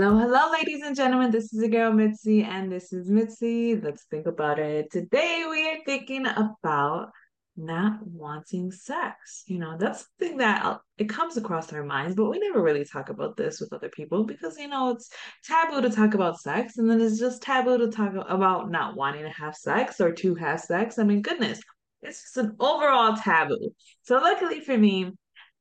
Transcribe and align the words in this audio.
Hello, 0.00 0.16
hello, 0.16 0.52
ladies 0.52 0.82
and 0.84 0.94
gentlemen. 0.94 1.32
This 1.32 1.52
is 1.52 1.60
your 1.60 1.70
girl 1.70 1.92
Mitzi, 1.92 2.44
and 2.44 2.70
this 2.70 2.92
is 2.92 3.10
Mitzi. 3.10 3.74
Let's 3.74 4.04
think 4.04 4.28
about 4.28 4.60
it. 4.60 4.92
Today 4.92 5.44
we 5.50 5.68
are 5.70 5.78
thinking 5.84 6.24
about 6.24 7.10
not 7.56 8.06
wanting 8.06 8.70
sex. 8.70 9.42
You 9.48 9.58
know, 9.58 9.76
that's 9.76 10.06
something 10.20 10.38
that 10.38 10.64
uh, 10.64 10.78
it 10.98 11.08
comes 11.08 11.36
across 11.36 11.72
our 11.72 11.82
minds, 11.82 12.14
but 12.14 12.30
we 12.30 12.38
never 12.38 12.62
really 12.62 12.84
talk 12.84 13.08
about 13.08 13.36
this 13.36 13.60
with 13.60 13.72
other 13.72 13.88
people 13.88 14.22
because 14.22 14.56
you 14.56 14.68
know 14.68 14.90
it's 14.90 15.10
taboo 15.42 15.82
to 15.82 15.90
talk 15.90 16.14
about 16.14 16.38
sex, 16.38 16.78
and 16.78 16.88
then 16.88 17.00
it's 17.00 17.18
just 17.18 17.42
taboo 17.42 17.78
to 17.78 17.90
talk 17.90 18.12
about 18.14 18.70
not 18.70 18.94
wanting 18.94 19.24
to 19.24 19.30
have 19.30 19.56
sex 19.56 20.00
or 20.00 20.12
to 20.12 20.36
have 20.36 20.60
sex. 20.60 21.00
I 21.00 21.02
mean, 21.02 21.22
goodness, 21.22 21.60
it's 22.02 22.22
just 22.22 22.36
an 22.36 22.54
overall 22.60 23.16
taboo. 23.16 23.74
So 24.02 24.18
luckily 24.18 24.60
for 24.60 24.78
me, 24.78 25.10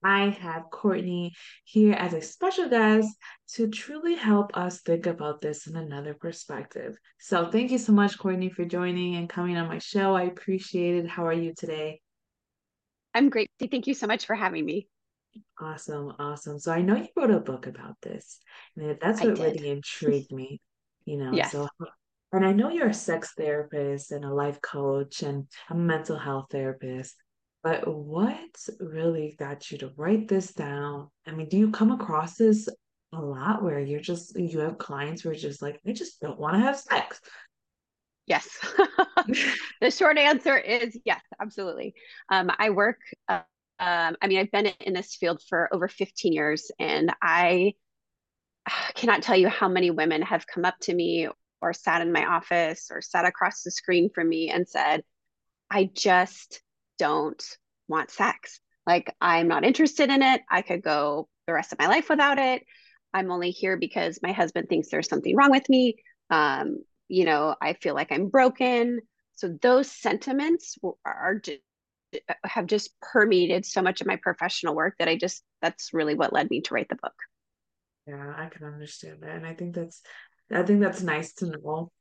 I 0.07 0.29
have 0.29 0.69
Courtney 0.71 1.33
here 1.65 1.91
as 1.91 2.13
a 2.13 2.21
special 2.21 2.69
guest 2.69 3.09
to 3.55 3.67
truly 3.67 4.15
help 4.15 4.55
us 4.55 4.79
think 4.79 5.05
about 5.05 5.41
this 5.41 5.67
in 5.67 5.75
another 5.75 6.13
perspective. 6.13 6.97
So, 7.19 7.51
thank 7.51 7.71
you 7.71 7.77
so 7.77 7.91
much, 7.91 8.17
Courtney, 8.17 8.49
for 8.49 8.63
joining 8.63 9.15
and 9.15 9.27
coming 9.27 9.57
on 9.57 9.67
my 9.67 9.79
show. 9.79 10.15
I 10.15 10.23
appreciate 10.23 11.03
it. 11.03 11.09
How 11.09 11.27
are 11.27 11.33
you 11.33 11.53
today? 11.57 11.99
I'm 13.13 13.29
great. 13.29 13.51
Thank 13.59 13.85
you 13.85 13.93
so 13.93 14.07
much 14.07 14.25
for 14.25 14.33
having 14.33 14.65
me. 14.65 14.87
Awesome, 15.59 16.13
awesome. 16.19 16.57
So, 16.57 16.71
I 16.71 16.81
know 16.81 16.95
you 16.95 17.09
wrote 17.17 17.31
a 17.31 17.41
book 17.41 17.67
about 17.67 17.97
this, 18.01 18.39
and 18.77 18.97
that's 19.01 19.21
what 19.21 19.37
really 19.37 19.67
intrigued 19.67 20.31
me, 20.31 20.61
you 21.03 21.17
know. 21.17 21.33
Yes. 21.33 21.51
So, 21.51 21.67
and 22.31 22.45
I 22.45 22.53
know 22.53 22.69
you're 22.69 22.87
a 22.87 22.93
sex 22.93 23.33
therapist 23.35 24.13
and 24.13 24.23
a 24.23 24.33
life 24.33 24.61
coach 24.61 25.21
and 25.21 25.47
a 25.69 25.75
mental 25.75 26.17
health 26.17 26.45
therapist. 26.49 27.13
But 27.63 27.87
what 27.87 28.37
really 28.79 29.35
got 29.39 29.71
you 29.71 29.77
to 29.79 29.91
write 29.97 30.27
this 30.27 30.53
down? 30.53 31.09
I 31.25 31.31
mean, 31.31 31.49
do 31.49 31.57
you 31.57 31.71
come 31.71 31.91
across 31.91 32.35
this 32.35 32.69
a 33.13 33.21
lot 33.21 33.63
where 33.63 33.79
you're 33.79 33.99
just 33.99 34.37
you 34.37 34.59
have 34.59 34.77
clients 34.77 35.21
who 35.21 35.29
are 35.29 35.35
just 35.35 35.61
like, 35.61 35.79
I 35.85 35.91
just 35.91 36.21
don't 36.21 36.39
want 36.39 36.55
to 36.55 36.61
have 36.61 36.77
sex? 36.77 37.19
Yes. 38.25 38.47
the 39.81 39.89
short 39.89 40.17
answer 40.17 40.57
is 40.57 40.97
yes, 41.05 41.21
absolutely. 41.41 41.95
Um, 42.29 42.51
I 42.59 42.69
work, 42.69 42.99
uh, 43.29 43.41
um, 43.79 44.17
I 44.21 44.27
mean, 44.27 44.39
I've 44.39 44.51
been 44.51 44.67
in 44.81 44.93
this 44.93 45.15
field 45.15 45.41
for 45.47 45.73
over 45.73 45.87
15 45.87 46.33
years, 46.33 46.69
and 46.79 47.13
I 47.21 47.73
cannot 48.95 49.23
tell 49.23 49.37
you 49.37 49.47
how 49.47 49.69
many 49.69 49.91
women 49.91 50.21
have 50.21 50.45
come 50.47 50.65
up 50.65 50.75
to 50.81 50.93
me 50.93 51.29
or 51.61 51.73
sat 51.73 52.01
in 52.01 52.11
my 52.11 52.25
office 52.25 52.89
or 52.91 53.01
sat 53.01 53.25
across 53.25 53.63
the 53.63 53.71
screen 53.71 54.09
from 54.13 54.29
me 54.29 54.49
and 54.49 54.67
said, 54.67 55.03
I 55.69 55.89
just 55.93 56.61
don't 56.97 57.43
want 57.87 58.11
sex. 58.11 58.59
Like, 58.85 59.13
I'm 59.19 59.47
not 59.47 59.65
interested 59.65 60.09
in 60.09 60.21
it. 60.21 60.41
I 60.49 60.61
could 60.61 60.81
go 60.81 61.27
the 61.45 61.53
rest 61.53 61.73
of 61.73 61.79
my 61.79 61.87
life 61.87 62.09
without 62.09 62.39
it. 62.39 62.63
I'm 63.13 63.31
only 63.31 63.51
here 63.51 63.77
because 63.77 64.19
my 64.21 64.31
husband 64.31 64.69
thinks 64.69 64.89
there's 64.89 65.09
something 65.09 65.35
wrong 65.35 65.51
with 65.51 65.67
me. 65.69 65.95
Um, 66.29 66.77
you 67.07 67.25
know, 67.25 67.55
I 67.61 67.73
feel 67.73 67.95
like 67.95 68.11
I'm 68.11 68.27
broken. 68.29 68.99
So 69.35 69.57
those 69.61 69.91
sentiments 69.91 70.77
are 71.05 71.35
just, 71.35 71.59
have 72.43 72.65
just 72.65 72.91
permeated 73.01 73.65
so 73.65 73.81
much 73.81 74.01
of 74.01 74.07
my 74.07 74.17
professional 74.17 74.75
work 74.75 74.95
that 74.99 75.09
I 75.09 75.17
just 75.17 75.43
that's 75.61 75.93
really 75.93 76.15
what 76.15 76.33
led 76.33 76.49
me 76.49 76.61
to 76.61 76.73
write 76.73 76.89
the 76.89 76.95
book. 76.95 77.13
Yeah, 78.07 78.33
I 78.37 78.47
can 78.47 78.65
understand 78.65 79.17
that. 79.21 79.35
And 79.35 79.45
I 79.45 79.53
think 79.53 79.75
that's 79.75 80.01
I 80.51 80.63
think 80.63 80.79
that's 80.79 81.01
nice 81.01 81.33
to 81.35 81.47
know 81.47 81.91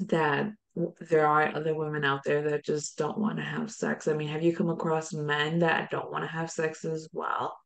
that 0.00 0.52
there 1.00 1.26
are 1.26 1.54
other 1.54 1.74
women 1.74 2.04
out 2.04 2.24
there 2.24 2.42
that 2.42 2.64
just 2.64 2.96
don't 2.96 3.18
want 3.18 3.36
to 3.36 3.42
have 3.42 3.70
sex. 3.70 4.08
I 4.08 4.14
mean, 4.14 4.28
have 4.28 4.42
you 4.42 4.56
come 4.56 4.70
across 4.70 5.12
men 5.12 5.58
that 5.60 5.90
don't 5.90 6.10
want 6.10 6.24
to 6.24 6.30
have 6.30 6.50
sex 6.50 6.84
as 6.84 7.08
well? 7.12 7.56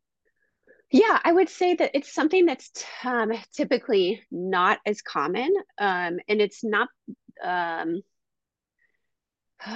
Yeah, 0.90 1.18
I 1.24 1.32
would 1.32 1.48
say 1.48 1.74
that 1.74 1.92
it's 1.94 2.12
something 2.12 2.46
that's 2.46 2.70
um, 3.04 3.32
typically 3.54 4.22
not 4.30 4.78
as 4.86 5.02
common. 5.02 5.52
Um, 5.78 6.18
and 6.28 6.40
it's 6.40 6.62
not, 6.64 6.88
um, 7.44 8.02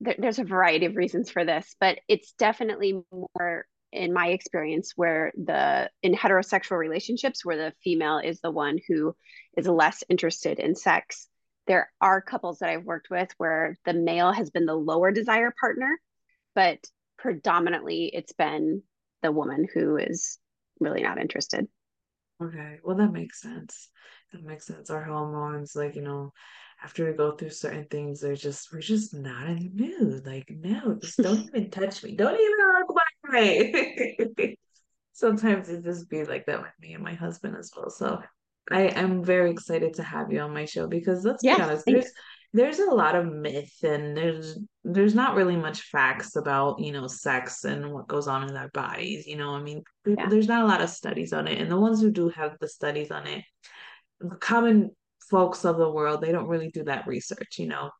there, 0.00 0.16
there's 0.18 0.38
a 0.38 0.44
variety 0.44 0.86
of 0.86 0.96
reasons 0.96 1.30
for 1.30 1.44
this, 1.44 1.74
but 1.80 1.98
it's 2.08 2.32
definitely 2.32 3.02
more 3.12 3.66
in 3.92 4.12
my 4.12 4.28
experience 4.28 4.92
where 4.96 5.32
the 5.36 5.88
in 6.02 6.14
heterosexual 6.14 6.76
relationships 6.76 7.44
where 7.44 7.56
the 7.56 7.72
female 7.84 8.18
is 8.18 8.40
the 8.40 8.50
one 8.50 8.78
who 8.88 9.14
is 9.56 9.68
less 9.68 10.02
interested 10.08 10.58
in 10.58 10.74
sex 10.74 11.28
there 11.66 11.90
are 12.00 12.20
couples 12.20 12.58
that 12.58 12.68
I've 12.68 12.84
worked 12.84 13.10
with 13.10 13.30
where 13.38 13.76
the 13.84 13.94
male 13.94 14.32
has 14.32 14.50
been 14.50 14.66
the 14.66 14.74
lower 14.74 15.10
desire 15.10 15.52
partner, 15.58 15.98
but 16.54 16.78
predominantly 17.18 18.10
it's 18.12 18.32
been 18.32 18.82
the 19.22 19.32
woman 19.32 19.66
who 19.72 19.96
is 19.96 20.38
really 20.80 21.02
not 21.02 21.18
interested. 21.18 21.66
Okay, 22.42 22.80
well, 22.84 22.96
that 22.96 23.12
makes 23.12 23.40
sense. 23.40 23.88
That 24.32 24.42
makes 24.42 24.66
sense. 24.66 24.90
Our 24.90 25.04
hormones, 25.04 25.76
like, 25.76 25.94
you 25.94 26.02
know, 26.02 26.32
after 26.82 27.06
we 27.06 27.16
go 27.16 27.32
through 27.32 27.50
certain 27.50 27.86
things, 27.86 28.20
they're 28.20 28.34
just, 28.34 28.72
we're 28.72 28.80
just 28.80 29.14
not 29.14 29.48
in 29.48 29.58
the 29.58 29.70
mood. 29.70 30.26
Like, 30.26 30.50
no, 30.50 30.98
just 31.00 31.18
don't 31.18 31.48
even 31.54 31.70
touch 31.70 32.02
me. 32.02 32.16
Don't 32.16 32.38
even 32.38 32.56
look 32.78 32.96
my 33.22 33.32
way. 33.32 34.56
Sometimes 35.12 35.68
it 35.68 35.84
just 35.84 36.10
be 36.10 36.24
like 36.24 36.46
that 36.46 36.60
with 36.60 36.72
me 36.80 36.94
and 36.94 37.04
my 37.04 37.14
husband 37.14 37.56
as 37.56 37.70
well. 37.74 37.88
So 37.88 38.20
I 38.70 38.82
am 38.82 39.22
very 39.22 39.50
excited 39.50 39.94
to 39.94 40.02
have 40.02 40.32
you 40.32 40.40
on 40.40 40.54
my 40.54 40.64
show 40.64 40.86
because 40.86 41.24
let's 41.24 41.44
yes, 41.44 41.58
be 41.58 41.62
honest, 41.62 41.84
there's 41.86 42.10
there's 42.54 42.78
a 42.78 42.90
lot 42.90 43.16
of 43.16 43.26
myth 43.26 43.82
and 43.82 44.16
there's 44.16 44.58
there's 44.84 45.14
not 45.14 45.34
really 45.34 45.56
much 45.56 45.82
facts 45.82 46.36
about 46.36 46.78
you 46.78 46.92
know 46.92 47.06
sex 47.06 47.64
and 47.64 47.92
what 47.92 48.08
goes 48.08 48.28
on 48.28 48.48
in 48.48 48.56
our 48.56 48.68
bodies. 48.68 49.26
You 49.26 49.36
know, 49.36 49.50
I 49.50 49.60
mean, 49.60 49.82
yeah. 50.06 50.28
there's 50.28 50.48
not 50.48 50.62
a 50.62 50.66
lot 50.66 50.80
of 50.80 50.88
studies 50.88 51.32
on 51.32 51.48
it, 51.48 51.60
and 51.60 51.70
the 51.70 51.80
ones 51.80 52.00
who 52.00 52.10
do 52.10 52.28
have 52.30 52.56
the 52.60 52.68
studies 52.68 53.10
on 53.10 53.26
it, 53.26 53.44
the 54.20 54.36
common 54.36 54.92
folks 55.30 55.64
of 55.64 55.76
the 55.76 55.90
world, 55.90 56.20
they 56.20 56.32
don't 56.32 56.48
really 56.48 56.70
do 56.70 56.84
that 56.84 57.06
research. 57.06 57.58
You 57.58 57.66
know, 57.66 57.90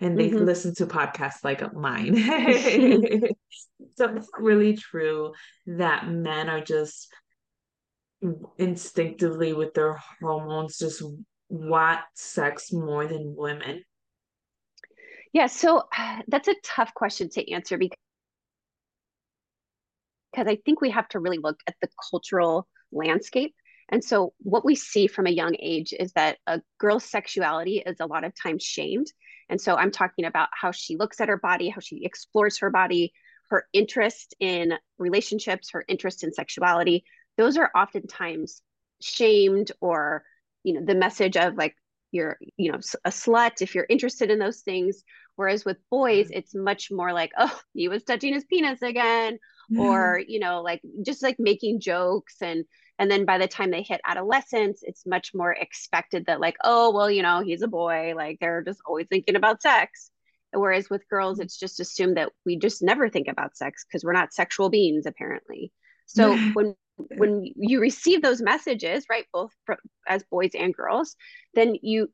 and 0.00 0.18
they 0.18 0.28
mm-hmm. 0.28 0.44
listen 0.44 0.74
to 0.76 0.86
podcasts 0.86 1.42
like 1.42 1.72
mine. 1.74 2.14
so 3.96 4.14
it's 4.14 4.28
really 4.38 4.76
true 4.76 5.32
that 5.66 6.08
men 6.08 6.48
are 6.48 6.60
just 6.60 7.08
instinctively 8.58 9.52
with 9.52 9.74
their 9.74 9.98
hormones 10.20 10.78
just 10.78 11.02
want 11.48 12.00
sex 12.14 12.72
more 12.72 13.06
than 13.06 13.34
women? 13.36 13.82
Yeah, 15.32 15.46
so 15.46 15.84
uh, 15.96 16.22
that's 16.28 16.48
a 16.48 16.54
tough 16.62 16.94
question 16.94 17.28
to 17.30 17.52
answer 17.52 17.78
because 17.78 17.98
because 20.34 20.50
I 20.50 20.56
think 20.64 20.80
we 20.80 20.90
have 20.90 21.08
to 21.10 21.20
really 21.20 21.38
look 21.38 21.60
at 21.66 21.76
the 21.80 21.88
cultural 22.10 22.66
landscape. 22.90 23.54
And 23.90 24.02
so, 24.02 24.32
what 24.38 24.64
we 24.64 24.74
see 24.74 25.06
from 25.06 25.26
a 25.26 25.30
young 25.30 25.54
age 25.60 25.94
is 25.98 26.12
that 26.12 26.38
a 26.46 26.60
girl's 26.78 27.04
sexuality 27.04 27.82
is 27.84 28.00
a 28.00 28.06
lot 28.06 28.24
of 28.24 28.32
times 28.40 28.62
shamed. 28.62 29.06
And 29.48 29.60
so, 29.60 29.76
I'm 29.76 29.90
talking 29.90 30.24
about 30.24 30.48
how 30.52 30.70
she 30.70 30.96
looks 30.96 31.20
at 31.20 31.28
her 31.28 31.36
body, 31.36 31.68
how 31.68 31.80
she 31.80 32.04
explores 32.04 32.58
her 32.58 32.70
body, 32.70 33.12
her 33.50 33.66
interest 33.72 34.34
in 34.40 34.72
relationships, 34.98 35.70
her 35.72 35.84
interest 35.86 36.24
in 36.24 36.32
sexuality, 36.32 37.04
those 37.36 37.56
are 37.56 37.70
oftentimes 37.74 38.62
shamed 39.00 39.72
or 39.80 40.24
you 40.62 40.74
know 40.74 40.84
the 40.84 40.94
message 40.94 41.36
of 41.36 41.56
like 41.56 41.76
you're 42.10 42.38
you 42.56 42.70
know 42.70 42.78
a 43.04 43.10
slut 43.10 43.60
if 43.60 43.74
you're 43.74 43.86
interested 43.88 44.30
in 44.30 44.38
those 44.38 44.60
things 44.60 45.02
whereas 45.36 45.64
with 45.64 45.76
boys 45.90 46.26
mm-hmm. 46.26 46.38
it's 46.38 46.54
much 46.54 46.90
more 46.90 47.12
like 47.12 47.32
oh 47.38 47.60
he 47.74 47.88
was 47.88 48.04
touching 48.04 48.32
his 48.32 48.44
penis 48.44 48.82
again 48.82 49.34
mm-hmm. 49.34 49.80
or 49.80 50.20
you 50.26 50.38
know 50.38 50.62
like 50.62 50.80
just 51.04 51.22
like 51.22 51.36
making 51.38 51.80
jokes 51.80 52.36
and 52.40 52.64
and 52.98 53.10
then 53.10 53.24
by 53.24 53.38
the 53.38 53.48
time 53.48 53.70
they 53.70 53.82
hit 53.82 54.00
adolescence 54.06 54.80
it's 54.82 55.06
much 55.06 55.32
more 55.34 55.52
expected 55.52 56.26
that 56.26 56.40
like 56.40 56.56
oh 56.64 56.92
well 56.92 57.10
you 57.10 57.22
know 57.22 57.42
he's 57.42 57.62
a 57.62 57.68
boy 57.68 58.14
like 58.16 58.38
they're 58.40 58.62
just 58.62 58.80
always 58.86 59.06
thinking 59.08 59.36
about 59.36 59.60
sex 59.60 60.10
whereas 60.52 60.88
with 60.88 61.08
girls 61.08 61.38
mm-hmm. 61.38 61.44
it's 61.44 61.58
just 61.58 61.80
assumed 61.80 62.16
that 62.16 62.30
we 62.46 62.56
just 62.56 62.82
never 62.82 63.08
think 63.08 63.26
about 63.28 63.56
sex 63.56 63.84
because 63.84 64.04
we're 64.04 64.12
not 64.12 64.32
sexual 64.32 64.70
beings 64.70 65.04
apparently 65.04 65.72
so 66.06 66.36
when 66.54 66.74
when 67.16 67.44
you 67.56 67.80
receive 67.80 68.22
those 68.22 68.40
messages 68.40 69.04
right 69.10 69.24
both 69.32 69.50
as 70.06 70.22
boys 70.30 70.52
and 70.54 70.74
girls 70.74 71.16
then 71.54 71.74
you 71.82 72.08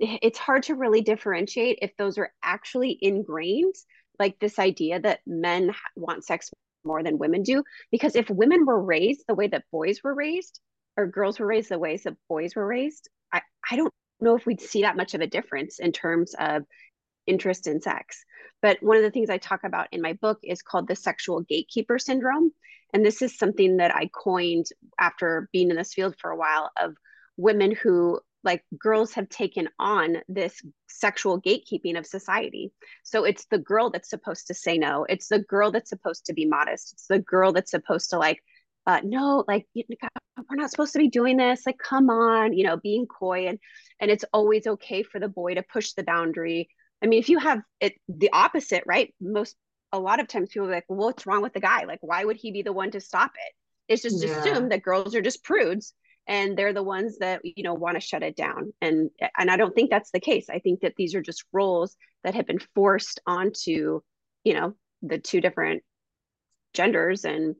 it's 0.00 0.38
hard 0.38 0.62
to 0.64 0.74
really 0.74 1.00
differentiate 1.00 1.78
if 1.82 1.96
those 1.96 2.18
are 2.18 2.30
actually 2.42 2.96
ingrained 3.00 3.74
like 4.18 4.38
this 4.38 4.58
idea 4.58 5.00
that 5.00 5.20
men 5.26 5.74
want 5.96 6.24
sex 6.24 6.50
more 6.84 7.02
than 7.02 7.18
women 7.18 7.42
do. 7.42 7.62
Because 7.90 8.16
if 8.16 8.30
women 8.30 8.66
were 8.66 8.80
raised 8.80 9.24
the 9.26 9.34
way 9.34 9.48
that 9.48 9.64
boys 9.72 10.00
were 10.02 10.14
raised 10.14 10.60
or 10.96 11.06
girls 11.06 11.38
were 11.38 11.46
raised 11.46 11.68
the 11.68 11.78
ways 11.78 12.04
that 12.04 12.16
boys 12.28 12.56
were 12.56 12.66
raised 12.66 13.08
i, 13.32 13.40
I 13.70 13.76
don't 13.76 13.92
know 14.20 14.34
if 14.34 14.46
we'd 14.46 14.60
see 14.60 14.82
that 14.82 14.96
much 14.96 15.14
of 15.14 15.20
a 15.20 15.28
difference 15.28 15.78
in 15.78 15.92
terms 15.92 16.34
of 16.38 16.64
interest 17.26 17.66
in 17.66 17.80
sex. 17.80 18.24
But 18.62 18.82
one 18.82 18.96
of 18.96 19.02
the 19.02 19.10
things 19.10 19.30
i 19.30 19.38
talk 19.38 19.64
about 19.64 19.88
in 19.92 20.02
my 20.02 20.14
book 20.14 20.38
is 20.42 20.62
called 20.62 20.88
the 20.88 20.96
sexual 20.96 21.42
gatekeeper 21.42 21.98
syndrome 21.98 22.52
and 22.92 23.04
this 23.04 23.22
is 23.22 23.38
something 23.38 23.78
that 23.78 23.94
I 23.94 24.10
coined 24.14 24.66
after 24.98 25.48
being 25.52 25.70
in 25.70 25.76
this 25.76 25.94
field 25.94 26.14
for 26.20 26.30
a 26.30 26.36
while 26.36 26.70
of 26.80 26.96
women 27.36 27.72
who 27.74 28.20
like 28.44 28.64
girls 28.78 29.12
have 29.14 29.28
taken 29.28 29.68
on 29.78 30.18
this 30.28 30.62
sexual 30.88 31.40
gatekeeping 31.40 31.98
of 31.98 32.06
society. 32.06 32.72
So 33.02 33.24
it's 33.24 33.46
the 33.46 33.58
girl 33.58 33.90
that's 33.90 34.08
supposed 34.08 34.46
to 34.46 34.54
say 34.54 34.78
no. 34.78 35.04
It's 35.08 35.28
the 35.28 35.40
girl 35.40 35.70
that's 35.70 35.90
supposed 35.90 36.26
to 36.26 36.32
be 36.32 36.46
modest. 36.46 36.92
It's 36.92 37.06
the 37.08 37.18
girl 37.18 37.52
that's 37.52 37.72
supposed 37.72 38.10
to 38.10 38.18
like, 38.18 38.42
uh, 38.86 39.00
no, 39.04 39.44
like 39.48 39.66
we're 40.48 40.56
not 40.56 40.70
supposed 40.70 40.92
to 40.92 40.98
be 40.98 41.08
doing 41.08 41.36
this 41.36 41.62
like 41.66 41.78
come 41.78 42.10
on 42.10 42.52
you 42.52 42.64
know 42.64 42.76
being 42.76 43.06
coy 43.06 43.46
and 43.48 43.58
and 44.00 44.10
it's 44.10 44.24
always 44.32 44.66
okay 44.66 45.02
for 45.02 45.18
the 45.18 45.28
boy 45.28 45.54
to 45.54 45.62
push 45.62 45.92
the 45.92 46.02
boundary 46.02 46.68
i 47.02 47.06
mean 47.06 47.18
if 47.18 47.28
you 47.28 47.38
have 47.38 47.60
it 47.80 47.94
the 48.08 48.30
opposite 48.32 48.82
right 48.86 49.14
most 49.20 49.56
a 49.92 49.98
lot 49.98 50.20
of 50.20 50.28
times 50.28 50.50
people 50.50 50.68
are 50.68 50.72
like 50.72 50.84
well, 50.88 51.06
what's 51.06 51.26
wrong 51.26 51.42
with 51.42 51.52
the 51.52 51.60
guy? 51.60 51.84
Like 51.84 52.00
why 52.02 52.24
would 52.24 52.36
he 52.36 52.52
be 52.52 52.62
the 52.62 52.72
one 52.72 52.90
to 52.92 53.00
stop 53.00 53.32
it? 53.34 53.54
It's 53.92 54.02
just 54.02 54.22
yeah. 54.22 54.38
assumed 54.38 54.72
that 54.72 54.82
girls 54.82 55.14
are 55.14 55.22
just 55.22 55.44
prudes 55.44 55.94
and 56.26 56.56
they're 56.56 56.74
the 56.74 56.82
ones 56.82 57.18
that 57.18 57.40
you 57.42 57.62
know 57.62 57.74
want 57.74 57.96
to 57.96 58.06
shut 58.06 58.22
it 58.22 58.36
down. 58.36 58.72
And 58.80 59.10
and 59.36 59.50
i 59.50 59.56
don't 59.56 59.74
think 59.74 59.90
that's 59.90 60.10
the 60.10 60.20
case. 60.20 60.48
I 60.50 60.58
think 60.58 60.80
that 60.80 60.94
these 60.96 61.14
are 61.14 61.22
just 61.22 61.44
roles 61.52 61.96
that 62.24 62.34
have 62.34 62.46
been 62.46 62.60
forced 62.74 63.20
onto 63.26 64.00
you 64.44 64.54
know 64.54 64.74
the 65.02 65.18
two 65.18 65.40
different 65.40 65.82
genders 66.74 67.24
and 67.24 67.56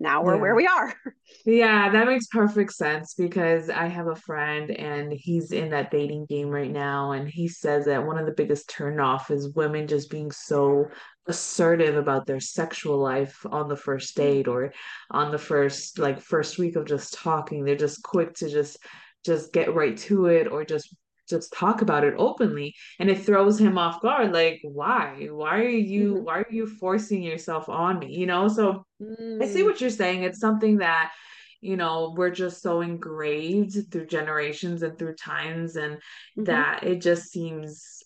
now 0.00 0.22
we're 0.22 0.34
yeah. 0.34 0.40
where 0.40 0.54
we 0.54 0.66
are. 0.66 0.94
Yeah, 1.44 1.90
that 1.90 2.06
makes 2.06 2.26
perfect 2.26 2.72
sense 2.72 3.14
because 3.14 3.68
I 3.70 3.86
have 3.86 4.06
a 4.06 4.16
friend 4.16 4.70
and 4.70 5.12
he's 5.12 5.52
in 5.52 5.70
that 5.70 5.90
dating 5.90 6.26
game 6.26 6.48
right 6.48 6.70
now. 6.70 7.12
And 7.12 7.28
he 7.28 7.48
says 7.48 7.84
that 7.84 8.06
one 8.06 8.18
of 8.18 8.26
the 8.26 8.32
biggest 8.32 8.68
turnoff 8.68 9.30
is 9.30 9.54
women 9.54 9.86
just 9.86 10.10
being 10.10 10.30
so 10.30 10.86
assertive 11.26 11.96
about 11.96 12.26
their 12.26 12.40
sexual 12.40 12.98
life 12.98 13.44
on 13.50 13.68
the 13.68 13.76
first 13.76 14.14
mm. 14.14 14.16
date 14.16 14.48
or 14.48 14.72
on 15.10 15.30
the 15.30 15.38
first 15.38 15.98
like 15.98 16.20
first 16.20 16.58
week 16.58 16.76
of 16.76 16.86
just 16.86 17.14
talking. 17.14 17.64
They're 17.64 17.76
just 17.76 18.02
quick 18.02 18.34
to 18.36 18.48
just 18.48 18.78
just 19.24 19.52
get 19.52 19.74
right 19.74 19.96
to 19.98 20.26
it 20.26 20.48
or 20.48 20.64
just 20.64 20.94
just 21.28 21.52
talk 21.52 21.82
about 21.82 22.04
it 22.04 22.14
openly 22.16 22.74
and 22.98 23.10
it 23.10 23.24
throws 23.24 23.60
him 23.60 23.78
off 23.78 24.00
guard 24.00 24.32
like 24.32 24.60
why 24.62 25.28
why 25.30 25.58
are 25.58 25.68
you 25.68 26.14
mm-hmm. 26.14 26.24
why 26.24 26.38
are 26.38 26.46
you 26.50 26.66
forcing 26.66 27.22
yourself 27.22 27.68
on 27.68 27.98
me 27.98 28.14
you 28.14 28.26
know 28.26 28.48
so 28.48 28.84
mm. 29.00 29.42
i 29.42 29.46
see 29.46 29.62
mm. 29.62 29.66
what 29.66 29.80
you're 29.80 29.90
saying 29.90 30.22
it's 30.22 30.40
something 30.40 30.78
that 30.78 31.12
you 31.60 31.76
know 31.76 32.14
we're 32.16 32.30
just 32.30 32.62
so 32.62 32.80
engraved 32.80 33.90
through 33.90 34.06
generations 34.06 34.82
and 34.82 34.98
through 34.98 35.14
times 35.14 35.76
and 35.76 35.96
mm-hmm. 35.96 36.44
that 36.44 36.84
it 36.84 37.00
just 37.00 37.30
seems 37.30 38.02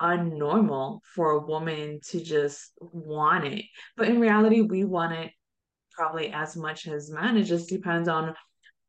unnormal 0.00 1.00
for 1.14 1.32
a 1.32 1.46
woman 1.46 2.00
to 2.04 2.20
just 2.20 2.72
want 2.80 3.44
it 3.44 3.64
but 3.96 4.08
in 4.08 4.20
reality 4.20 4.60
we 4.60 4.84
want 4.84 5.12
it 5.12 5.30
probably 5.92 6.32
as 6.32 6.56
much 6.56 6.88
as 6.88 7.10
men 7.10 7.36
it 7.36 7.44
just 7.44 7.68
depends 7.68 8.08
on 8.08 8.34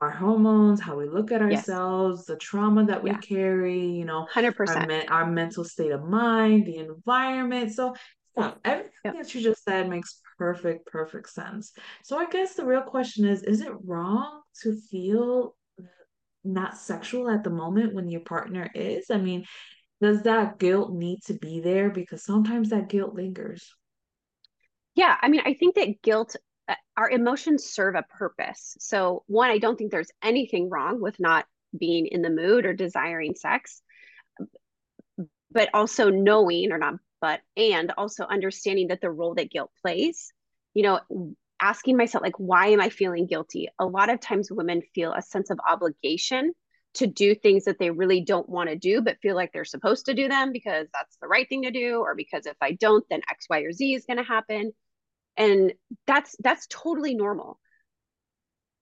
our 0.01 0.11
hormones, 0.11 0.81
how 0.81 0.97
we 0.97 1.07
look 1.07 1.31
at 1.31 1.41
ourselves, 1.41 2.19
yes. 2.19 2.25
the 2.27 2.35
trauma 2.35 2.85
that 2.85 3.01
we 3.01 3.11
yeah. 3.11 3.17
carry, 3.17 3.79
you 3.79 4.05
know, 4.05 4.27
100%. 4.33 4.75
Our, 4.75 4.87
me- 4.87 5.07
our, 5.07 5.31
mental 5.31 5.63
state 5.63 5.91
of 5.91 6.03
mind, 6.03 6.65
the 6.65 6.77
environment. 6.77 7.71
So, 7.71 7.95
yeah, 8.37 8.53
everything 8.65 8.91
that 9.03 9.33
you 9.33 9.41
just 9.41 9.63
said 9.63 9.89
makes 9.89 10.21
perfect, 10.37 10.87
perfect 10.87 11.29
sense. 11.29 11.71
So, 12.03 12.17
I 12.17 12.25
guess 12.29 12.55
the 12.55 12.65
real 12.65 12.81
question 12.81 13.25
is 13.25 13.43
is 13.43 13.61
it 13.61 13.71
wrong 13.85 14.41
to 14.63 14.75
feel 14.91 15.55
not 16.43 16.77
sexual 16.77 17.29
at 17.29 17.43
the 17.43 17.49
moment 17.49 17.93
when 17.93 18.09
your 18.09 18.21
partner 18.21 18.69
is? 18.75 19.05
I 19.09 19.17
mean, 19.17 19.45
does 20.01 20.23
that 20.23 20.59
guilt 20.59 20.93
need 20.93 21.21
to 21.27 21.33
be 21.33 21.61
there? 21.61 21.89
Because 21.89 22.23
sometimes 22.23 22.69
that 22.69 22.89
guilt 22.89 23.15
lingers. 23.15 23.73
Yeah, 24.93 25.15
I 25.21 25.29
mean, 25.29 25.41
I 25.45 25.53
think 25.53 25.75
that 25.75 26.01
guilt 26.01 26.35
Uh, 26.67 26.75
our 26.97 27.09
emotions 27.09 27.63
serve 27.63 27.95
a 27.95 28.03
purpose. 28.03 28.75
So, 28.79 29.23
one, 29.27 29.51
I 29.51 29.57
don't 29.59 29.77
think 29.77 29.91
there's 29.91 30.11
anything 30.23 30.69
wrong 30.69 31.01
with 31.01 31.19
not 31.19 31.45
being 31.77 32.07
in 32.07 32.21
the 32.21 32.29
mood 32.29 32.65
or 32.65 32.73
desiring 32.73 33.35
sex, 33.35 33.81
but 35.51 35.69
also 35.73 36.09
knowing, 36.09 36.71
or 36.71 36.77
not, 36.77 36.95
but, 37.21 37.41
and 37.55 37.91
also 37.97 38.25
understanding 38.25 38.87
that 38.87 39.01
the 39.01 39.11
role 39.11 39.35
that 39.35 39.51
guilt 39.51 39.71
plays, 39.81 40.33
you 40.73 40.83
know, 40.83 40.99
asking 41.61 41.97
myself, 41.97 42.21
like, 42.21 42.37
why 42.39 42.67
am 42.67 42.81
I 42.81 42.89
feeling 42.89 43.27
guilty? 43.27 43.69
A 43.79 43.85
lot 43.85 44.09
of 44.09 44.19
times 44.19 44.51
women 44.51 44.81
feel 44.93 45.13
a 45.13 45.21
sense 45.21 45.49
of 45.49 45.59
obligation 45.67 46.53
to 46.95 47.07
do 47.07 47.35
things 47.35 47.65
that 47.65 47.77
they 47.77 47.91
really 47.91 48.21
don't 48.21 48.47
want 48.47 48.69
to 48.69 48.75
do, 48.75 49.01
but 49.01 49.19
feel 49.21 49.35
like 49.35 49.51
they're 49.51 49.65
supposed 49.65 50.05
to 50.05 50.13
do 50.13 50.27
them 50.27 50.51
because 50.51 50.87
that's 50.93 51.17
the 51.21 51.27
right 51.27 51.47
thing 51.47 51.63
to 51.63 51.71
do, 51.71 51.99
or 51.99 52.15
because 52.15 52.45
if 52.45 52.55
I 52.61 52.71
don't, 52.71 53.05
then 53.09 53.21
X, 53.29 53.47
Y, 53.49 53.59
or 53.59 53.71
Z 53.71 53.93
is 53.93 54.05
going 54.05 54.17
to 54.17 54.23
happen 54.23 54.73
and 55.37 55.73
that's 56.07 56.35
that's 56.39 56.67
totally 56.67 57.15
normal. 57.15 57.59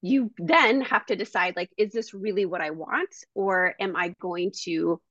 You 0.02 0.32
then 0.38 0.82
have 0.82 1.06
to 1.08 1.16
decide 1.16 1.56
like 1.56 1.70
is 1.78 1.92
this 1.92 2.14
really 2.14 2.46
what 2.46 2.62
i 2.62 2.72
want? 2.72 3.10
Or 3.34 3.74
am 3.80 3.96
i 3.96 4.16
going 4.20 4.52
to 4.64 5.02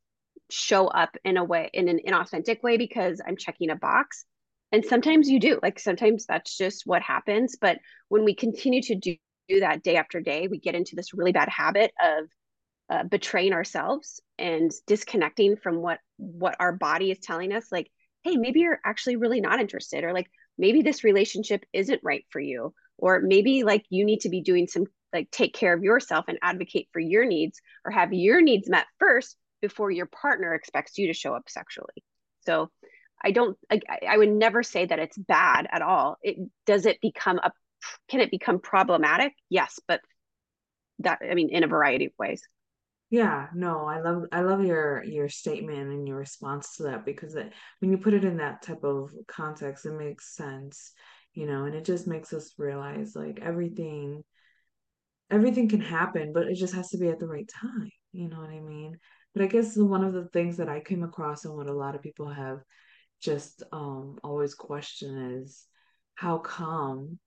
show 0.51 0.87
up 0.87 1.17
in 1.25 1.37
a 1.37 1.45
way 1.45 1.71
in 1.73 1.89
an 1.89 2.01
inauthentic 2.07 2.63
way 2.63 2.77
because 2.77 3.21
i'm 3.27 3.37
checking 3.37 3.71
a 3.71 3.77
box? 3.77 4.25
And 4.71 4.85
sometimes 4.85 5.29
you 5.29 5.39
do. 5.39 5.59
Like 5.63 5.79
sometimes 5.79 6.25
that's 6.27 6.57
just 6.57 6.87
what 6.87 7.03
happens. 7.03 7.57
But 7.61 7.79
when 8.09 8.25
we 8.25 8.35
continue 8.35 8.81
to 8.83 8.95
do, 8.95 9.17
do 9.49 9.61
that 9.61 9.83
day 9.83 9.97
after 9.97 10.21
day 10.21 10.49
we 10.49 10.59
get 10.59 10.75
into 10.75 10.97
this 10.97 11.13
really 11.15 11.33
bad 11.33 11.49
habit 11.49 11.93
of 12.03 12.29
uh, 12.91 13.05
betraying 13.05 13.53
ourselves 13.53 14.21
and 14.39 14.71
disconnecting 14.87 15.57
from 15.57 15.77
what 15.77 15.99
what 16.17 16.57
our 16.61 16.73
body 16.73 17.11
is 17.11 17.19
telling 17.19 17.53
us 17.53 17.67
like 17.73 17.91
hey 18.23 18.37
maybe 18.37 18.61
you're 18.61 18.81
actually 18.85 19.17
really 19.17 19.41
not 19.41 19.61
interested 19.61 20.05
or 20.05 20.13
like 20.13 20.31
maybe 20.59 20.83
this 20.83 21.05
relationship 21.05 21.65
isn't 21.73 22.01
right 22.03 22.25
for 22.31 22.41
you 22.41 22.75
or 22.99 23.21
maybe 23.21 23.65
like 23.65 23.85
you 23.91 24.05
need 24.05 24.21
to 24.21 24.29
be 24.29 24.41
doing 24.41 24.67
some 24.67 24.87
like 25.13 25.31
take 25.31 25.55
care 25.55 25.75
of 25.75 25.83
yourself 25.83 26.25
and 26.29 26.39
advocate 26.43 26.89
for 26.93 27.01
your 27.01 27.25
needs 27.25 27.61
or 27.85 27.91
have 27.91 28.13
your 28.13 28.41
needs 28.41 28.69
met 28.69 28.87
first 28.99 29.37
before 29.61 29.91
your 29.91 30.07
partner 30.07 30.55
expects 30.55 30.99
you 30.99 31.07
to 31.09 31.13
show 31.13 31.35
up 31.35 31.49
sexually. 31.49 32.05
So 32.47 32.71
i 33.25 33.31
don't 33.31 33.57
I, 33.71 33.81
I 34.09 34.19
would 34.19 34.31
never 34.31 34.63
say 34.63 34.87
that 34.87 34.99
it's 34.99 35.17
bad 35.17 35.69
at 35.71 35.83
all. 35.83 36.17
It 36.23 36.37
does 36.67 36.87
it 36.87 37.01
become 37.01 37.39
a 37.39 37.53
can 38.09 38.21
it 38.21 38.31
become 38.31 38.59
problematic? 38.61 39.33
Yes 39.49 39.79
but 39.87 40.01
that 41.01 41.19
i 41.29 41.35
mean 41.35 41.49
in 41.51 41.65
a 41.65 41.69
variety 41.69 42.07
of 42.07 42.13
ways 42.19 42.43
yeah, 43.13 43.49
no, 43.55 43.85
I 43.85 44.01
love 44.01 44.23
I 44.33 44.41
love 44.41 44.65
your 44.65 45.05
your 45.05 45.29
statement 45.29 45.91
and 45.91 46.09
your 46.09 46.17
response 46.17 46.77
to 46.77 46.85
that 46.85 47.05
because 47.05 47.35
it, 47.35 47.53
when 47.81 47.91
you 47.91 47.99
put 47.99 48.15
it 48.15 48.25
in 48.25 48.39
that 48.39 48.63
type 48.63 48.85
of 48.85 49.11
context, 49.29 49.85
it 49.85 49.93
makes 49.93 50.35
sense, 50.35 50.93
you 51.35 51.45
know, 51.47 51.67
and 51.67 51.75
it 51.75 51.85
just 51.85 52.07
makes 52.07 52.33
us 52.33 52.55
realize 52.57 53.15
like 53.15 53.39
everything 53.43 54.25
everything 55.31 55.69
can 55.69 55.83
happen, 55.83 56.33
but 56.33 56.47
it 56.47 56.55
just 56.55 56.75
has 56.75 56.89
to 56.91 56.97
be 56.99 57.09
at 57.09 57.19
the 57.19 57.27
right 57.27 57.51
time. 57.61 57.91
You 58.13 58.31
know 58.31 58.41
what 58.41 58.49
I 58.49 58.61
mean? 58.61 58.99
But 59.35 59.43
I 59.43 59.47
guess 59.47 59.77
one 59.77 60.05
of 60.05 60.15
the 60.15 60.29
things 60.29 60.57
that 60.57 60.71
I 60.71 60.81
came 60.81 61.03
across 61.03 61.45
and 61.45 61.55
what 61.55 61.69
a 61.69 61.73
lot 61.75 61.95
of 61.95 62.03
people 62.03 62.31
have 62.31 62.61
just 63.21 63.63
um 63.73 64.19
always 64.25 64.55
question 64.55 65.37
is 65.43 65.67
how 66.15 66.39
come 66.39 67.19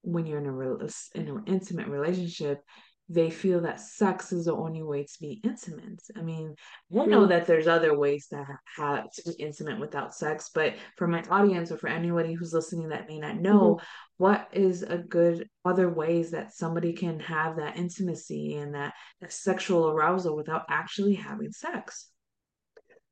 when 0.00 0.24
you're 0.24 0.38
in 0.38 0.46
a 0.46 0.52
real 0.52 0.78
in 1.14 1.28
an 1.28 1.42
intimate 1.46 1.88
relationship 1.88 2.62
they 3.08 3.30
feel 3.30 3.62
that 3.62 3.80
sex 3.80 4.32
is 4.32 4.44
the 4.44 4.54
only 4.54 4.82
way 4.82 5.02
to 5.02 5.20
be 5.20 5.40
intimate. 5.42 6.02
I 6.14 6.20
mean, 6.20 6.54
I 6.94 7.06
know 7.06 7.26
that 7.26 7.46
there's 7.46 7.66
other 7.66 7.98
ways 7.98 8.26
to 8.28 8.46
have 8.76 9.10
to 9.10 9.22
be 9.24 9.42
intimate 9.42 9.80
without 9.80 10.14
sex, 10.14 10.50
but 10.54 10.74
for 10.96 11.06
my 11.06 11.22
audience 11.30 11.72
or 11.72 11.78
for 11.78 11.88
anybody 11.88 12.34
who's 12.34 12.52
listening 12.52 12.88
that 12.90 13.08
may 13.08 13.18
not 13.18 13.36
know, 13.36 13.76
mm-hmm. 13.76 13.84
what 14.18 14.48
is 14.52 14.82
a 14.82 14.98
good 14.98 15.48
other 15.64 15.88
ways 15.88 16.32
that 16.32 16.52
somebody 16.52 16.92
can 16.92 17.18
have 17.20 17.56
that 17.56 17.78
intimacy 17.78 18.56
and 18.56 18.74
that, 18.74 18.92
that 19.22 19.32
sexual 19.32 19.88
arousal 19.88 20.36
without 20.36 20.64
actually 20.68 21.14
having 21.14 21.50
sex? 21.50 22.08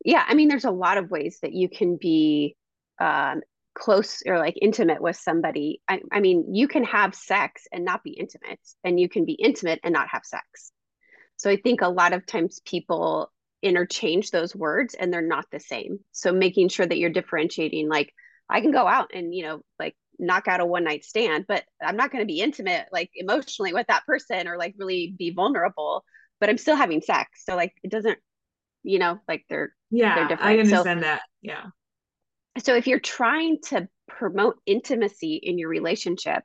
Yeah, 0.04 0.24
I 0.28 0.34
mean, 0.34 0.48
there's 0.48 0.64
a 0.64 0.70
lot 0.70 0.98
of 0.98 1.10
ways 1.10 1.38
that 1.40 1.54
you 1.54 1.70
can 1.70 1.96
be 1.96 2.54
um, 3.00 3.40
close 3.76 4.22
or 4.26 4.38
like 4.38 4.56
intimate 4.60 5.02
with 5.02 5.16
somebody 5.16 5.82
I, 5.86 6.00
I 6.10 6.20
mean 6.20 6.54
you 6.54 6.66
can 6.66 6.84
have 6.84 7.14
sex 7.14 7.66
and 7.70 7.84
not 7.84 8.02
be 8.02 8.10
intimate 8.10 8.60
and 8.82 8.98
you 8.98 9.08
can 9.08 9.26
be 9.26 9.34
intimate 9.34 9.80
and 9.84 9.92
not 9.92 10.08
have 10.08 10.24
sex. 10.24 10.72
So 11.36 11.50
i 11.50 11.56
think 11.56 11.82
a 11.82 11.88
lot 11.88 12.14
of 12.14 12.24
times 12.26 12.60
people 12.64 13.30
interchange 13.62 14.30
those 14.30 14.56
words 14.56 14.94
and 14.94 15.12
they're 15.12 15.20
not 15.20 15.44
the 15.52 15.60
same. 15.60 15.98
So 16.12 16.32
making 16.32 16.70
sure 16.70 16.86
that 16.86 16.98
you're 16.98 17.10
differentiating 17.10 17.88
like 17.88 18.12
i 18.48 18.60
can 18.60 18.70
go 18.70 18.86
out 18.86 19.10
and 19.12 19.34
you 19.34 19.44
know 19.44 19.60
like 19.78 19.94
knock 20.18 20.48
out 20.48 20.60
a 20.60 20.66
one 20.66 20.84
night 20.84 21.04
stand 21.04 21.44
but 21.46 21.62
i'm 21.82 21.96
not 21.96 22.10
going 22.10 22.22
to 22.22 22.32
be 22.32 22.40
intimate 22.40 22.86
like 22.90 23.10
emotionally 23.14 23.74
with 23.74 23.86
that 23.88 24.06
person 24.06 24.48
or 24.48 24.56
like 24.56 24.74
really 24.78 25.14
be 25.18 25.30
vulnerable 25.30 26.02
but 26.40 26.48
i'm 26.48 26.58
still 26.58 26.76
having 26.76 27.02
sex. 27.02 27.44
So 27.44 27.56
like 27.56 27.74
it 27.82 27.90
doesn't 27.90 28.18
you 28.82 28.98
know 28.98 29.18
like 29.28 29.44
they're 29.50 29.74
yeah 29.90 30.14
they're 30.14 30.28
different. 30.28 30.50
i 30.50 30.58
understand 30.58 31.00
so, 31.00 31.06
that. 31.06 31.22
Yeah 31.42 31.64
so 32.58 32.74
if 32.74 32.86
you're 32.86 33.00
trying 33.00 33.58
to 33.60 33.88
promote 34.08 34.56
intimacy 34.66 35.34
in 35.42 35.58
your 35.58 35.68
relationship 35.68 36.42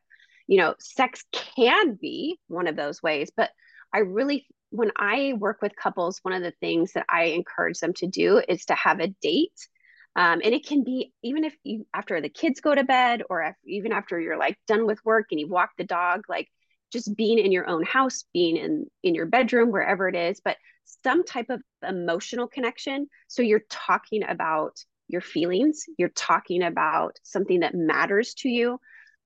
you 0.47 0.57
know 0.57 0.75
sex 0.79 1.23
can 1.31 1.97
be 2.01 2.39
one 2.47 2.67
of 2.67 2.75
those 2.75 3.01
ways 3.01 3.31
but 3.35 3.49
i 3.93 3.99
really 3.99 4.45
when 4.69 4.91
i 4.97 5.33
work 5.37 5.61
with 5.61 5.75
couples 5.75 6.19
one 6.23 6.33
of 6.33 6.41
the 6.41 6.53
things 6.59 6.93
that 6.93 7.05
i 7.09 7.25
encourage 7.25 7.79
them 7.79 7.93
to 7.93 8.07
do 8.07 8.41
is 8.47 8.65
to 8.65 8.75
have 8.75 8.99
a 8.99 9.07
date. 9.21 9.67
Um, 10.13 10.41
and 10.43 10.53
it 10.53 10.67
can 10.67 10.83
be 10.83 11.13
even 11.23 11.45
if 11.45 11.55
you 11.63 11.87
after 11.93 12.19
the 12.19 12.27
kids 12.27 12.59
go 12.59 12.75
to 12.75 12.83
bed 12.83 13.23
or 13.29 13.55
even 13.65 13.93
after 13.93 14.19
you're 14.19 14.37
like 14.37 14.57
done 14.67 14.85
with 14.85 14.99
work 15.05 15.27
and 15.31 15.39
you 15.39 15.47
walk 15.47 15.69
the 15.77 15.85
dog 15.85 16.23
like 16.27 16.49
just 16.91 17.15
being 17.15 17.39
in 17.39 17.53
your 17.53 17.65
own 17.65 17.85
house 17.85 18.25
being 18.33 18.57
in 18.57 18.87
in 19.03 19.15
your 19.15 19.25
bedroom 19.25 19.71
wherever 19.71 20.09
it 20.09 20.15
is 20.15 20.41
but 20.43 20.57
some 21.03 21.23
type 21.23 21.49
of 21.49 21.61
emotional 21.87 22.47
connection. 22.47 23.07
So 23.27 23.41
you're 23.41 23.63
talking 23.69 24.23
about 24.27 24.73
your 25.11 25.21
feelings, 25.21 25.85
you're 25.97 26.09
talking 26.09 26.63
about 26.63 27.17
something 27.23 27.61
that 27.61 27.75
matters 27.75 28.33
to 28.35 28.49
you. 28.49 28.79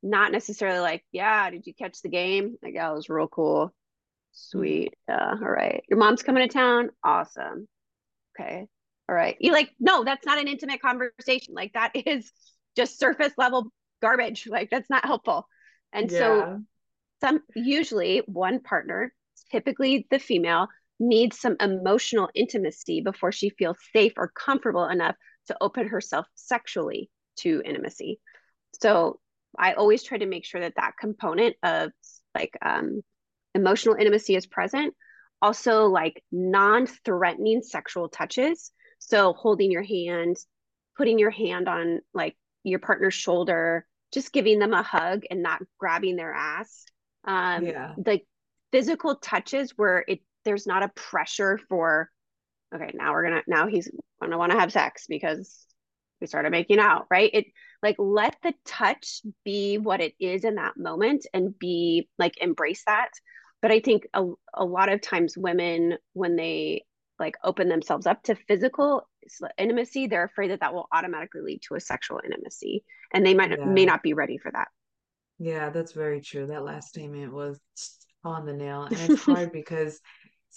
not 0.03 0.31
necessarily 0.31 0.79
like, 0.79 1.03
yeah, 1.11 1.49
did 1.49 1.65
you 1.65 1.73
catch 1.73 2.01
the 2.01 2.09
game? 2.09 2.57
Like, 2.61 2.75
yeah, 2.75 2.91
it 2.91 2.95
was 2.95 3.09
real 3.09 3.27
cool. 3.27 3.67
Mm-hmm. 3.67 3.71
Sweet. 4.33 4.93
Yeah. 5.07 5.35
All 5.41 5.49
right. 5.49 5.83
Your 5.89 5.97
mom's 5.97 6.23
coming 6.23 6.47
to 6.47 6.53
town. 6.53 6.89
Awesome. 7.03 7.67
Okay. 8.39 8.67
All 9.07 9.15
right. 9.15 9.37
You 9.39 9.51
like, 9.51 9.71
no, 9.79 10.03
that's 10.03 10.25
not 10.25 10.39
an 10.39 10.47
intimate 10.47 10.81
conversation. 10.81 11.53
Like 11.55 11.73
that 11.73 11.91
is 11.95 12.31
just 12.75 12.99
surface 12.99 13.33
level 13.37 13.71
garbage. 14.01 14.47
Like 14.47 14.69
that's 14.69 14.89
not 14.89 15.05
helpful. 15.05 15.47
And 15.93 16.11
yeah. 16.11 16.17
so 16.19 16.61
some 17.21 17.39
usually 17.55 18.23
one 18.27 18.59
partner, 18.59 19.13
typically 19.51 20.07
the 20.11 20.19
female, 20.19 20.67
needs 20.99 21.39
some 21.39 21.55
emotional 21.59 22.29
intimacy 22.35 23.01
before 23.01 23.31
she 23.31 23.49
feels 23.49 23.77
safe 23.93 24.13
or 24.17 24.31
comfortable 24.35 24.85
enough 24.85 25.15
to 25.47 25.57
open 25.61 25.87
herself 25.87 26.25
sexually 26.35 27.09
to 27.37 27.61
intimacy. 27.65 28.19
So 28.81 29.19
I 29.57 29.73
always 29.73 30.03
try 30.03 30.17
to 30.17 30.25
make 30.25 30.45
sure 30.45 30.61
that 30.61 30.75
that 30.75 30.97
component 30.99 31.55
of 31.63 31.91
like 32.33 32.57
um, 32.61 33.01
emotional 33.53 33.95
intimacy 33.95 34.35
is 34.35 34.45
present. 34.45 34.93
Also, 35.41 35.85
like 35.85 36.23
non 36.31 36.87
threatening 36.87 37.61
sexual 37.61 38.09
touches. 38.09 38.71
So, 38.99 39.33
holding 39.33 39.71
your 39.71 39.83
hand, 39.83 40.37
putting 40.97 41.19
your 41.19 41.29
hand 41.29 41.67
on 41.67 42.01
like 42.13 42.35
your 42.63 42.79
partner's 42.79 43.13
shoulder, 43.13 43.85
just 44.11 44.31
giving 44.31 44.59
them 44.59 44.73
a 44.73 44.81
hug 44.81 45.23
and 45.29 45.43
not 45.43 45.61
grabbing 45.77 46.15
their 46.15 46.33
ass. 46.33 46.85
Um, 47.25 47.65
yeah. 47.65 47.93
Like 48.03 48.25
physical 48.71 49.15
touches 49.15 49.73
where 49.75 50.03
it 50.07 50.19
there's 50.45 50.67
not 50.67 50.83
a 50.83 50.91
pressure 50.95 51.59
for 51.69 52.09
okay 52.75 52.91
now 52.93 53.13
we're 53.13 53.23
gonna 53.23 53.43
now 53.47 53.67
he's 53.67 53.89
gonna 54.21 54.37
want 54.37 54.51
to 54.51 54.59
have 54.59 54.71
sex 54.71 55.05
because 55.07 55.65
we 56.21 56.27
started 56.27 56.51
making 56.51 56.79
out 56.79 57.05
right? 57.09 57.29
It 57.33 57.45
like 57.83 57.95
let 57.99 58.35
the 58.41 58.53
touch 58.65 59.21
be 59.43 59.77
what 59.77 60.01
it 60.01 60.13
is 60.19 60.43
in 60.43 60.55
that 60.55 60.77
moment 60.77 61.27
and 61.33 61.57
be 61.57 62.09
like 62.17 62.37
embrace 62.37 62.83
that. 62.85 63.09
But 63.61 63.71
i 63.71 63.79
think 63.79 64.07
a, 64.13 64.25
a 64.53 64.63
lot 64.63 64.89
of 64.89 65.01
times 65.01 65.37
women 65.37 65.97
when 66.13 66.35
they 66.35 66.83
like 67.17 67.35
open 67.43 67.67
themselves 67.69 68.05
up 68.05 68.21
to 68.23 68.35
physical 68.35 69.07
intimacy 69.57 70.05
they're 70.05 70.25
afraid 70.25 70.51
that 70.51 70.59
that 70.59 70.73
will 70.73 70.87
automatically 70.93 71.41
lead 71.41 71.61
to 71.67 71.75
a 71.75 71.79
sexual 71.79 72.19
intimacy 72.23 72.83
and 73.13 73.25
they 73.25 73.33
might 73.33 73.49
yeah. 73.51 73.65
may 73.65 73.85
not 73.85 74.03
be 74.03 74.13
ready 74.13 74.37
for 74.37 74.51
that. 74.51 74.67
Yeah 75.39 75.69
that's 75.69 75.93
very 75.93 76.21
true. 76.21 76.47
That 76.47 76.63
last 76.63 76.89
statement 76.89 77.33
was 77.33 77.59
on 78.23 78.45
the 78.45 78.53
nail 78.53 78.83
and 78.83 78.97
it's 78.99 79.23
hard 79.25 79.51
because 79.51 79.99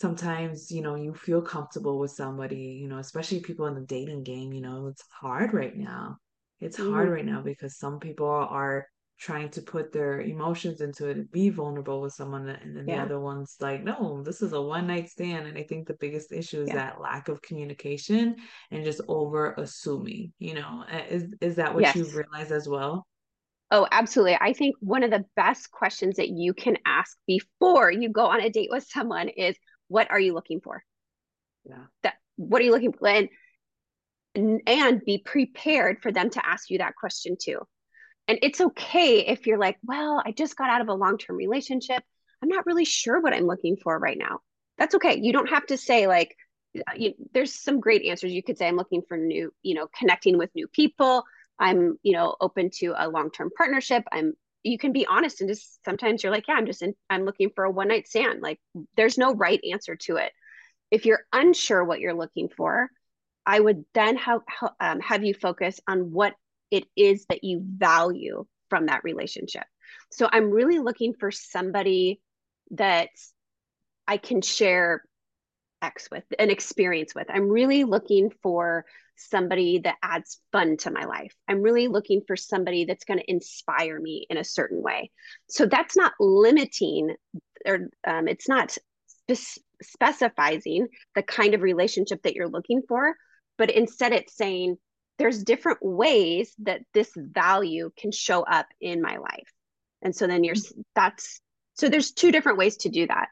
sometimes 0.00 0.70
you 0.70 0.80
know 0.80 0.94
you 0.94 1.12
feel 1.12 1.42
comfortable 1.42 1.98
with 1.98 2.12
somebody 2.12 2.78
you 2.80 2.86
know 2.86 2.98
especially 2.98 3.40
people 3.40 3.66
in 3.66 3.74
the 3.74 3.80
dating 3.80 4.22
game 4.22 4.52
you 4.52 4.60
know 4.60 4.86
it's 4.86 5.02
hard 5.10 5.52
right 5.52 5.76
now 5.76 6.16
it's 6.60 6.78
mm-hmm. 6.78 6.92
hard 6.92 7.08
right 7.08 7.24
now 7.24 7.40
because 7.40 7.76
some 7.76 7.98
people 7.98 8.28
are 8.28 8.86
trying 9.18 9.48
to 9.48 9.60
put 9.60 9.92
their 9.92 10.20
emotions 10.20 10.80
into 10.80 11.08
it 11.08 11.32
be 11.32 11.50
vulnerable 11.50 12.00
with 12.00 12.12
someone 12.12 12.48
and 12.48 12.76
then 12.76 12.86
yeah. 12.86 12.98
the 12.98 13.02
other 13.02 13.20
one's 13.20 13.56
like 13.60 13.82
no 13.82 14.22
this 14.22 14.40
is 14.40 14.52
a 14.52 14.62
one 14.62 14.86
night 14.86 15.10
stand 15.10 15.48
and 15.48 15.58
i 15.58 15.62
think 15.64 15.88
the 15.88 15.96
biggest 15.98 16.30
issue 16.30 16.62
is 16.62 16.68
yeah. 16.68 16.76
that 16.76 17.00
lack 17.00 17.28
of 17.28 17.42
communication 17.42 18.36
and 18.70 18.84
just 18.84 19.00
over 19.08 19.54
assuming 19.54 20.32
you 20.38 20.54
know 20.54 20.84
is 21.10 21.24
is 21.40 21.56
that 21.56 21.74
what 21.74 21.82
yes. 21.82 21.96
you 21.96 22.04
realize 22.04 22.52
as 22.52 22.68
well 22.68 23.04
Oh, 23.70 23.86
absolutely. 23.92 24.38
I 24.40 24.54
think 24.54 24.76
one 24.80 25.02
of 25.02 25.10
the 25.10 25.26
best 25.36 25.70
questions 25.70 26.16
that 26.16 26.30
you 26.30 26.54
can 26.54 26.78
ask 26.86 27.18
before 27.26 27.92
you 27.92 28.08
go 28.08 28.24
on 28.24 28.40
a 28.40 28.48
date 28.48 28.70
with 28.72 28.86
someone 28.88 29.28
is 29.28 29.58
what 29.88 30.10
are 30.10 30.20
you 30.20 30.34
looking 30.34 30.60
for? 30.60 30.82
Yeah. 31.64 31.84
That 32.02 32.14
what 32.36 32.60
are 32.60 32.64
you 32.64 32.72
looking 32.72 32.92
for? 32.92 33.08
And 33.08 33.28
and 34.66 35.04
be 35.04 35.18
prepared 35.18 36.00
for 36.02 36.12
them 36.12 36.30
to 36.30 36.46
ask 36.46 36.70
you 36.70 36.78
that 36.78 36.94
question 36.94 37.36
too. 37.40 37.60
And 38.28 38.38
it's 38.42 38.60
okay 38.60 39.26
if 39.26 39.46
you're 39.46 39.58
like, 39.58 39.78
well, 39.82 40.22
I 40.24 40.32
just 40.32 40.56
got 40.56 40.68
out 40.70 40.82
of 40.82 40.88
a 40.88 40.94
long-term 40.94 41.36
relationship. 41.36 42.02
I'm 42.42 42.48
not 42.48 42.66
really 42.66 42.84
sure 42.84 43.20
what 43.20 43.32
I'm 43.32 43.46
looking 43.46 43.76
for 43.76 43.98
right 43.98 44.18
now. 44.18 44.40
That's 44.76 44.94
okay. 44.94 45.18
You 45.20 45.32
don't 45.32 45.48
have 45.48 45.66
to 45.66 45.76
say 45.76 46.06
like 46.06 46.36
uh, 46.76 46.92
you, 46.96 47.14
there's 47.32 47.54
some 47.54 47.80
great 47.80 48.04
answers 48.04 48.32
you 48.32 48.42
could 48.42 48.58
say 48.58 48.68
i'm 48.68 48.76
looking 48.76 49.02
for 49.08 49.16
new 49.16 49.50
you 49.62 49.74
know 49.74 49.88
connecting 49.98 50.36
with 50.36 50.50
new 50.54 50.68
people 50.68 51.24
i'm 51.58 51.98
you 52.02 52.12
know 52.12 52.36
open 52.40 52.68
to 52.70 52.94
a 52.96 53.08
long-term 53.08 53.50
partnership 53.56 54.04
i'm 54.12 54.34
you 54.62 54.78
can 54.78 54.92
be 54.92 55.06
honest 55.06 55.40
and 55.40 55.48
just 55.48 55.82
sometimes 55.84 56.22
you're 56.22 56.32
like 56.32 56.48
yeah 56.48 56.54
i'm 56.54 56.66
just 56.66 56.82
in, 56.82 56.94
i'm 57.10 57.24
looking 57.24 57.50
for 57.54 57.64
a 57.64 57.70
one 57.70 57.88
night 57.88 58.08
stand. 58.08 58.42
Like 58.42 58.58
there's 58.96 59.18
no 59.18 59.34
right 59.34 59.60
answer 59.70 59.96
to 59.96 60.16
it. 60.16 60.32
If 60.90 61.06
you're 61.06 61.24
unsure 61.32 61.84
what 61.84 62.00
you're 62.00 62.14
looking 62.14 62.48
for 62.48 62.88
i 63.46 63.58
would 63.58 63.84
then 63.94 64.16
have 64.16 64.40
um, 64.80 65.00
have 65.00 65.24
you 65.24 65.34
focus 65.34 65.80
on 65.88 66.12
what 66.12 66.34
it 66.70 66.84
is 66.96 67.24
that 67.30 67.44
you 67.44 67.62
value 67.64 68.44
from 68.68 68.86
that 68.86 69.04
relationship. 69.04 69.64
So 70.10 70.28
i'm 70.30 70.50
really 70.50 70.78
looking 70.78 71.14
for 71.14 71.30
somebody 71.30 72.20
that 72.72 73.10
i 74.06 74.16
can 74.16 74.42
share 74.42 75.02
x 75.82 76.08
with 76.10 76.24
an 76.38 76.50
experience 76.50 77.14
with 77.14 77.26
i'm 77.30 77.48
really 77.48 77.84
looking 77.84 78.30
for 78.42 78.84
somebody 79.18 79.80
that 79.80 79.96
adds 80.02 80.40
fun 80.52 80.76
to 80.78 80.90
my 80.90 81.04
life. 81.04 81.34
I'm 81.48 81.60
really 81.60 81.88
looking 81.88 82.22
for 82.26 82.36
somebody 82.36 82.84
that's 82.84 83.04
going 83.04 83.18
to 83.18 83.30
inspire 83.30 84.00
me 84.00 84.26
in 84.30 84.36
a 84.36 84.44
certain 84.44 84.82
way. 84.82 85.10
So 85.48 85.66
that's 85.66 85.96
not 85.96 86.12
limiting 86.20 87.16
or 87.66 87.88
um, 88.06 88.28
it's 88.28 88.48
not 88.48 88.76
spe- 89.30 89.60
specifying 89.82 90.88
the 91.14 91.22
kind 91.22 91.54
of 91.54 91.62
relationship 91.62 92.22
that 92.22 92.34
you're 92.34 92.48
looking 92.48 92.82
for, 92.88 93.14
but 93.56 93.70
instead 93.70 94.12
it's 94.12 94.36
saying 94.36 94.76
there's 95.18 95.42
different 95.42 95.78
ways 95.82 96.54
that 96.60 96.82
this 96.94 97.10
value 97.16 97.90
can 97.98 98.12
show 98.12 98.42
up 98.42 98.66
in 98.80 99.02
my 99.02 99.16
life. 99.16 99.52
And 100.00 100.14
so 100.14 100.28
then 100.28 100.44
you're 100.44 100.54
that's 100.94 101.40
so 101.74 101.88
there's 101.88 102.12
two 102.12 102.32
different 102.32 102.58
ways 102.58 102.76
to 102.78 102.88
do 102.88 103.06
that. 103.06 103.28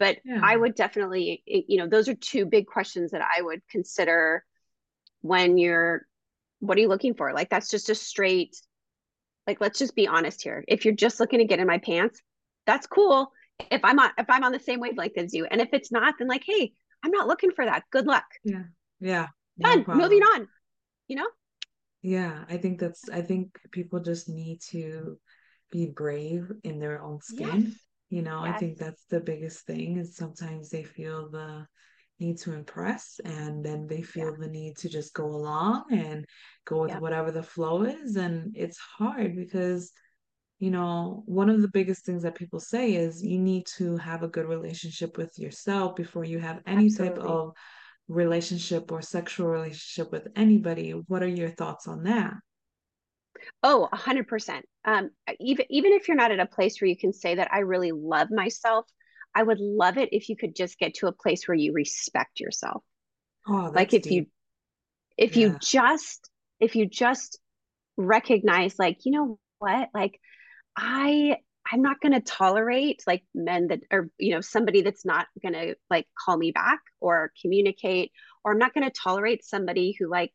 But 0.00 0.16
yeah. 0.24 0.40
I 0.42 0.56
would 0.56 0.74
definitely, 0.74 1.44
you 1.46 1.76
know, 1.76 1.86
those 1.86 2.08
are 2.08 2.14
two 2.14 2.46
big 2.46 2.66
questions 2.66 3.12
that 3.12 3.22
I 3.22 3.42
would 3.42 3.60
consider 3.70 4.44
when 5.20 5.58
you're 5.58 6.06
what 6.58 6.76
are 6.76 6.80
you 6.80 6.88
looking 6.88 7.14
for? 7.14 7.32
Like 7.32 7.50
that's 7.50 7.70
just 7.70 7.90
a 7.90 7.94
straight 7.94 8.56
like 9.46 9.60
let's 9.60 9.78
just 9.78 9.94
be 9.94 10.08
honest 10.08 10.42
here. 10.42 10.64
If 10.66 10.84
you're 10.84 10.94
just 10.94 11.20
looking 11.20 11.38
to 11.38 11.44
get 11.44 11.60
in 11.60 11.66
my 11.66 11.78
pants 11.78 12.20
that's 12.66 12.86
cool. 12.86 13.30
If 13.70 13.82
i'm 13.84 13.98
on 13.98 14.10
if 14.16 14.28
i'm 14.30 14.42
on 14.42 14.52
the 14.52 14.58
same 14.58 14.80
wavelength 14.80 15.18
as 15.18 15.34
you 15.34 15.44
and 15.44 15.60
if 15.60 15.68
it's 15.72 15.92
not 15.92 16.14
then 16.18 16.28
like 16.28 16.44
hey 16.46 16.72
i'm 17.04 17.10
not 17.10 17.28
looking 17.28 17.50
for 17.50 17.66
that. 17.66 17.84
Good 17.90 18.06
luck. 18.06 18.24
Yeah. 18.42 18.64
Yeah. 19.00 19.26
Done. 19.60 19.84
No 19.86 19.94
moving 19.94 20.22
on. 20.22 20.48
You 21.08 21.16
know? 21.16 21.28
Yeah. 22.00 22.44
I 22.48 22.56
think 22.56 22.80
that's 22.80 23.08
i 23.10 23.20
think 23.20 23.58
people 23.70 24.00
just 24.00 24.30
need 24.30 24.62
to 24.70 25.18
be 25.70 25.86
brave 25.86 26.50
in 26.64 26.78
their 26.78 27.02
own 27.02 27.20
skin. 27.20 27.66
Yes. 27.68 27.74
You 28.10 28.22
know 28.22 28.44
yes. 28.44 28.54
i 28.54 28.58
think 28.58 28.76
that's 28.76 29.04
the 29.08 29.20
biggest 29.20 29.64
thing 29.66 29.96
is 29.96 30.16
sometimes 30.16 30.68
they 30.68 30.82
feel 30.82 31.30
the 31.30 31.66
need 32.18 32.36
to 32.36 32.52
impress 32.52 33.18
and 33.24 33.64
then 33.64 33.86
they 33.86 34.02
feel 34.02 34.32
yeah. 34.32 34.36
the 34.38 34.48
need 34.48 34.76
to 34.76 34.88
just 34.88 35.14
go 35.14 35.24
along 35.24 35.84
and 35.90 36.26
go 36.66 36.82
with 36.82 36.90
yeah. 36.90 36.98
whatever 36.98 37.30
the 37.30 37.42
flow 37.42 37.82
is 37.82 38.16
and 38.16 38.54
it's 38.54 38.76
hard 38.76 39.34
because 39.34 39.90
you 40.58 40.70
know 40.70 41.22
one 41.24 41.48
of 41.48 41.62
the 41.62 41.68
biggest 41.68 42.04
things 42.04 42.22
that 42.22 42.34
people 42.34 42.60
say 42.60 42.92
is 42.92 43.22
you 43.22 43.38
need 43.38 43.64
to 43.64 43.96
have 43.96 44.22
a 44.22 44.28
good 44.28 44.46
relationship 44.46 45.16
with 45.16 45.32
yourself 45.38 45.96
before 45.96 46.24
you 46.24 46.38
have 46.38 46.60
any 46.66 46.86
Absolutely. 46.86 47.16
type 47.16 47.26
of 47.26 47.52
relationship 48.08 48.92
or 48.92 49.00
sexual 49.00 49.46
relationship 49.46 50.12
with 50.12 50.28
anybody 50.36 50.90
what 51.06 51.22
are 51.22 51.28
your 51.28 51.50
thoughts 51.50 51.88
on 51.88 52.02
that 52.02 52.34
Oh, 53.62 53.88
a 53.92 53.96
hundred 53.96 54.28
percent. 54.28 54.66
Um, 54.84 55.10
even 55.38 55.66
even 55.70 55.92
if 55.92 56.08
you're 56.08 56.16
not 56.16 56.32
at 56.32 56.40
a 56.40 56.46
place 56.46 56.80
where 56.80 56.88
you 56.88 56.96
can 56.96 57.12
say 57.12 57.36
that 57.36 57.52
I 57.52 57.60
really 57.60 57.92
love 57.92 58.30
myself, 58.30 58.86
I 59.34 59.42
would 59.42 59.60
love 59.60 59.98
it 59.98 60.10
if 60.12 60.28
you 60.28 60.36
could 60.36 60.54
just 60.54 60.78
get 60.78 60.94
to 60.94 61.06
a 61.06 61.12
place 61.12 61.46
where 61.46 61.54
you 61.54 61.72
respect 61.72 62.40
yourself. 62.40 62.82
Oh, 63.46 63.70
like 63.74 63.94
if 63.94 64.02
deep. 64.02 64.12
you 64.12 64.26
if 65.16 65.36
yeah. 65.36 65.48
you 65.48 65.58
just 65.60 66.30
if 66.58 66.76
you 66.76 66.86
just 66.86 67.38
recognize 67.96 68.78
like, 68.78 68.98
you 69.04 69.12
know 69.12 69.38
what? 69.58 69.88
Like 69.94 70.20
I 70.76 71.36
I'm 71.70 71.82
not 71.82 72.00
going 72.00 72.12
to 72.12 72.20
tolerate 72.20 73.02
like 73.06 73.22
men 73.34 73.68
that 73.68 73.80
are, 73.90 74.08
you 74.18 74.34
know, 74.34 74.40
somebody 74.40 74.82
that's 74.82 75.04
not 75.04 75.26
going 75.42 75.52
to 75.52 75.76
like 75.88 76.06
call 76.18 76.36
me 76.36 76.50
back 76.50 76.80
or 77.00 77.32
communicate, 77.40 78.12
or 78.44 78.52
I'm 78.52 78.58
not 78.58 78.74
going 78.74 78.84
to 78.84 78.90
tolerate 78.90 79.44
somebody 79.44 79.94
who 79.98 80.08
like 80.08 80.32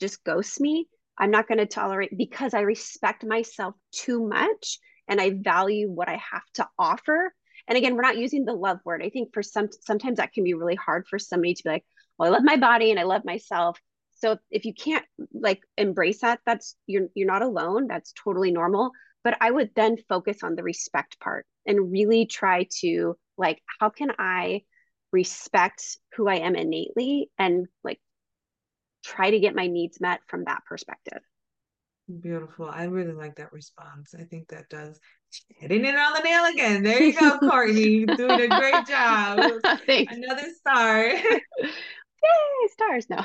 just 0.00 0.22
ghosts 0.22 0.60
me. 0.60 0.86
I'm 1.20 1.30
not 1.30 1.46
going 1.46 1.58
to 1.58 1.66
tolerate 1.66 2.16
because 2.16 2.54
I 2.54 2.60
respect 2.60 3.24
myself 3.24 3.74
too 3.92 4.26
much 4.26 4.78
and 5.06 5.20
I 5.20 5.32
value 5.38 5.90
what 5.90 6.08
I 6.08 6.20
have 6.32 6.42
to 6.54 6.66
offer. 6.78 7.32
And 7.68 7.76
again 7.76 7.94
we're 7.94 8.02
not 8.02 8.16
using 8.16 8.44
the 8.46 8.54
love 8.54 8.78
word. 8.84 9.02
I 9.02 9.10
think 9.10 9.34
for 9.34 9.42
some 9.42 9.68
sometimes 9.82 10.16
that 10.16 10.32
can 10.32 10.44
be 10.44 10.54
really 10.54 10.74
hard 10.74 11.06
for 11.06 11.18
somebody 11.18 11.54
to 11.54 11.62
be 11.62 11.68
like 11.68 11.84
well 12.18 12.30
i 12.30 12.32
love 12.32 12.44
my 12.44 12.56
body 12.56 12.90
and 12.90 12.98
i 12.98 13.02
love 13.02 13.24
myself. 13.24 13.78
So 14.16 14.38
if 14.50 14.64
you 14.64 14.72
can't 14.74 15.04
like 15.32 15.60
embrace 15.76 16.22
that 16.22 16.40
that's 16.46 16.74
you're 16.86 17.08
you're 17.14 17.28
not 17.28 17.42
alone. 17.42 17.86
That's 17.86 18.14
totally 18.24 18.50
normal. 18.50 18.90
But 19.22 19.36
i 19.42 19.50
would 19.50 19.70
then 19.76 19.98
focus 20.08 20.38
on 20.42 20.54
the 20.56 20.62
respect 20.62 21.20
part 21.20 21.46
and 21.66 21.92
really 21.92 22.24
try 22.24 22.66
to 22.80 23.16
like 23.36 23.60
how 23.78 23.90
can 23.90 24.10
i 24.18 24.62
respect 25.12 25.98
who 26.16 26.28
i 26.28 26.36
am 26.36 26.54
innately 26.56 27.30
and 27.38 27.66
like 27.84 28.00
try 29.04 29.30
to 29.30 29.40
get 29.40 29.54
my 29.54 29.66
needs 29.66 30.00
met 30.00 30.20
from 30.26 30.44
that 30.44 30.62
perspective 30.68 31.20
Beautiful. 32.18 32.68
I 32.68 32.84
really 32.84 33.12
like 33.12 33.36
that 33.36 33.52
response. 33.52 34.14
I 34.18 34.24
think 34.24 34.48
that 34.48 34.68
does 34.68 34.98
hitting 35.48 35.84
it 35.84 35.94
on 35.94 36.14
the 36.14 36.20
nail 36.20 36.44
again. 36.46 36.82
There 36.82 37.02
you 37.02 37.12
go, 37.12 37.38
Courtney. 37.40 38.04
Doing 38.04 38.40
a 38.40 38.48
great 38.48 38.86
job. 38.86 39.52
Thanks. 39.86 40.14
Another 40.14 40.46
star. 40.58 41.04
Yay, 41.62 42.68
stars 42.72 43.06
now. 43.08 43.24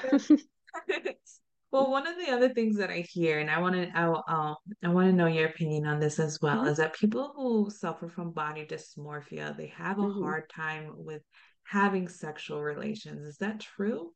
well, 1.72 1.90
one 1.90 2.06
of 2.06 2.16
the 2.18 2.32
other 2.32 2.50
things 2.50 2.78
that 2.78 2.92
I 2.92 3.06
hear, 3.10 3.40
and 3.40 3.50
I 3.50 3.60
want 3.60 3.76
to, 3.76 3.90
I, 3.98 4.04
um, 4.28 4.56
I 4.84 4.90
want 4.90 5.08
to 5.08 5.14
know 5.14 5.26
your 5.26 5.48
opinion 5.48 5.88
on 5.88 6.00
this 6.00 6.20
as 6.20 6.40
well, 6.42 6.58
mm-hmm. 6.58 6.68
is 6.68 6.78
that 6.78 6.94
people 6.94 7.34
who 7.36 7.70
suffer 7.72 8.08
from 8.08 8.32
body 8.32 8.66
dysmorphia, 8.66 9.58
they 9.58 9.74
have 9.76 9.98
a 9.98 10.02
mm-hmm. 10.02 10.24
hard 10.24 10.50
time 10.50 10.92
with 10.96 11.24
having 11.64 12.08
sexual 12.08 12.62
relations. 12.62 13.26
Is 13.26 13.38
that 13.38 13.60
true? 13.60 14.12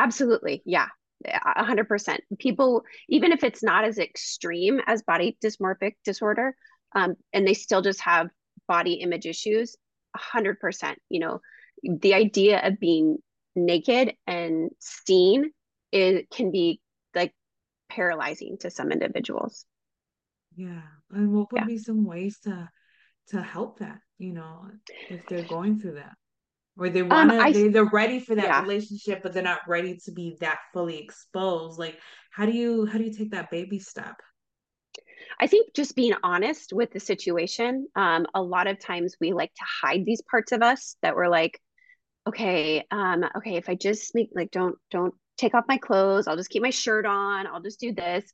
Absolutely. 0.00 0.62
Yeah. 0.64 0.88
100% 1.26 2.18
people 2.38 2.82
even 3.10 3.30
if 3.30 3.44
it's 3.44 3.62
not 3.62 3.84
as 3.84 3.98
extreme 3.98 4.80
as 4.86 5.02
body 5.02 5.36
dysmorphic 5.44 5.92
disorder 6.02 6.56
um, 6.94 7.14
and 7.34 7.46
they 7.46 7.52
still 7.52 7.82
just 7.82 8.00
have 8.00 8.30
body 8.66 8.94
image 8.94 9.26
issues 9.26 9.76
100% 10.16 10.94
you 11.10 11.20
know 11.20 11.40
the 11.82 12.14
idea 12.14 12.66
of 12.66 12.80
being 12.80 13.18
naked 13.54 14.14
and 14.26 14.70
seen 14.78 15.50
it 15.92 16.30
can 16.30 16.50
be 16.50 16.80
like 17.14 17.34
paralyzing 17.90 18.56
to 18.58 18.70
some 18.70 18.90
individuals 18.90 19.66
yeah 20.56 20.80
and 21.10 21.30
what 21.32 21.52
would 21.52 21.60
yeah. 21.60 21.66
be 21.66 21.76
some 21.76 22.06
ways 22.06 22.38
to 22.40 22.66
to 23.28 23.42
help 23.42 23.80
that 23.80 23.98
you 24.16 24.32
know 24.32 24.62
if 25.10 25.26
they're 25.26 25.42
going 25.42 25.78
through 25.78 25.94
that 25.94 26.14
or 26.80 26.88
they 26.88 27.02
want 27.02 27.30
to 27.30 27.38
um, 27.38 27.52
they, 27.52 27.68
they're 27.68 27.84
ready 27.84 28.18
for 28.18 28.34
that 28.34 28.44
yeah. 28.44 28.62
relationship 28.62 29.22
but 29.22 29.32
they're 29.32 29.42
not 29.42 29.60
ready 29.68 29.96
to 30.04 30.10
be 30.10 30.36
that 30.40 30.58
fully 30.72 30.98
exposed 30.98 31.78
like 31.78 31.98
how 32.32 32.46
do 32.46 32.52
you 32.52 32.86
how 32.86 32.98
do 32.98 33.04
you 33.04 33.12
take 33.12 33.30
that 33.30 33.50
baby 33.50 33.78
step 33.78 34.16
I 35.38 35.46
think 35.46 35.74
just 35.74 35.96
being 35.96 36.12
honest 36.22 36.72
with 36.72 36.90
the 36.92 37.00
situation. 37.00 37.86
Um, 37.96 38.26
a 38.34 38.42
lot 38.42 38.66
of 38.66 38.78
times 38.78 39.16
we 39.20 39.32
like 39.32 39.52
to 39.54 39.64
hide 39.82 40.04
these 40.04 40.20
parts 40.30 40.52
of 40.52 40.62
us 40.62 40.96
that 41.00 41.16
we're 41.16 41.28
like, 41.28 41.58
okay, 42.28 42.84
um, 42.90 43.24
okay, 43.36 43.56
if 43.56 43.70
I 43.70 43.74
just 43.74 44.14
make 44.14 44.30
like 44.34 44.50
don't 44.50 44.76
don't 44.90 45.14
take 45.38 45.54
off 45.54 45.64
my 45.66 45.78
clothes, 45.78 46.26
I'll 46.26 46.36
just 46.36 46.50
keep 46.50 46.62
my 46.62 46.70
shirt 46.70 47.06
on, 47.06 47.46
I'll 47.46 47.62
just 47.62 47.80
do 47.80 47.94
this 47.94 48.30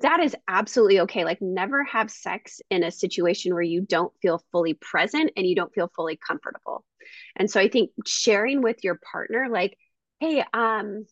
that 0.00 0.20
is 0.20 0.36
absolutely 0.46 1.00
okay. 1.00 1.24
Like, 1.24 1.40
never 1.40 1.84
have 1.84 2.10
sex 2.10 2.60
in 2.70 2.82
a 2.82 2.90
situation 2.90 3.54
where 3.54 3.62
you 3.62 3.80
don't 3.80 4.12
feel 4.20 4.42
fully 4.52 4.74
present 4.74 5.32
and 5.36 5.46
you 5.46 5.56
don't 5.56 5.72
feel 5.72 5.90
fully 5.94 6.18
comfortable. 6.26 6.84
And 7.36 7.50
so 7.50 7.60
I 7.60 7.68
think 7.68 7.90
sharing 8.06 8.62
with 8.62 8.84
your 8.84 8.98
partner, 9.10 9.48
like, 9.50 9.76
hey, 10.20 10.44
um, 10.52 11.06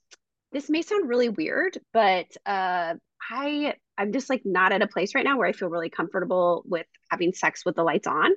this 0.53 0.71
may 0.71 0.83
sound 0.83 1.09
really 1.09 1.29
weird, 1.29 1.79
but 1.93 2.27
uh, 2.47 2.95
I 3.31 3.75
I'm 3.99 4.13
just 4.13 4.31
like 4.31 4.43
not 4.45 4.73
at 4.73 4.83
a 4.83 4.87
place 4.87 5.15
right 5.15 5.25
now 5.25 5.39
where 5.39 5.49
I 5.49 5.53
feel 5.53 5.69
really 5.69 5.91
comfortable 5.91 6.63
with 6.67 6.87
having 7.11 7.33
sex 7.33 7.65
with 7.65 7.75
the 7.75 7.83
lights 7.83 8.07
on. 8.07 8.31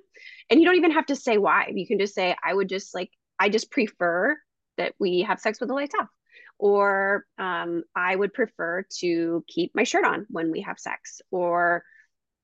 And 0.50 0.60
you 0.60 0.66
don't 0.66 0.78
even 0.78 0.92
have 0.92 1.06
to 1.08 1.16
say 1.16 1.38
why. 1.38 1.72
You 1.74 1.86
can 1.86 2.00
just 2.00 2.16
say, 2.16 2.36
I 2.44 2.54
would 2.54 2.68
just 2.68 2.96
like, 2.96 3.12
I 3.40 3.50
just 3.50 3.70
prefer 3.70 4.38
that 4.78 4.94
we 5.00 5.22
have 5.22 5.40
sex 5.40 5.60
with 5.60 5.70
the 5.70 5.76
lights 5.76 5.94
off 6.00 6.08
or 6.62 7.26
um, 7.40 7.84
I 7.96 8.16
would 8.16 8.36
prefer 8.36 8.86
to 9.00 9.44
keep 9.48 9.72
my 9.74 9.84
shirt 9.84 10.06
on 10.06 10.28
when 10.30 10.52
we 10.52 10.62
have 10.62 10.78
sex, 10.78 11.20
or 11.32 11.84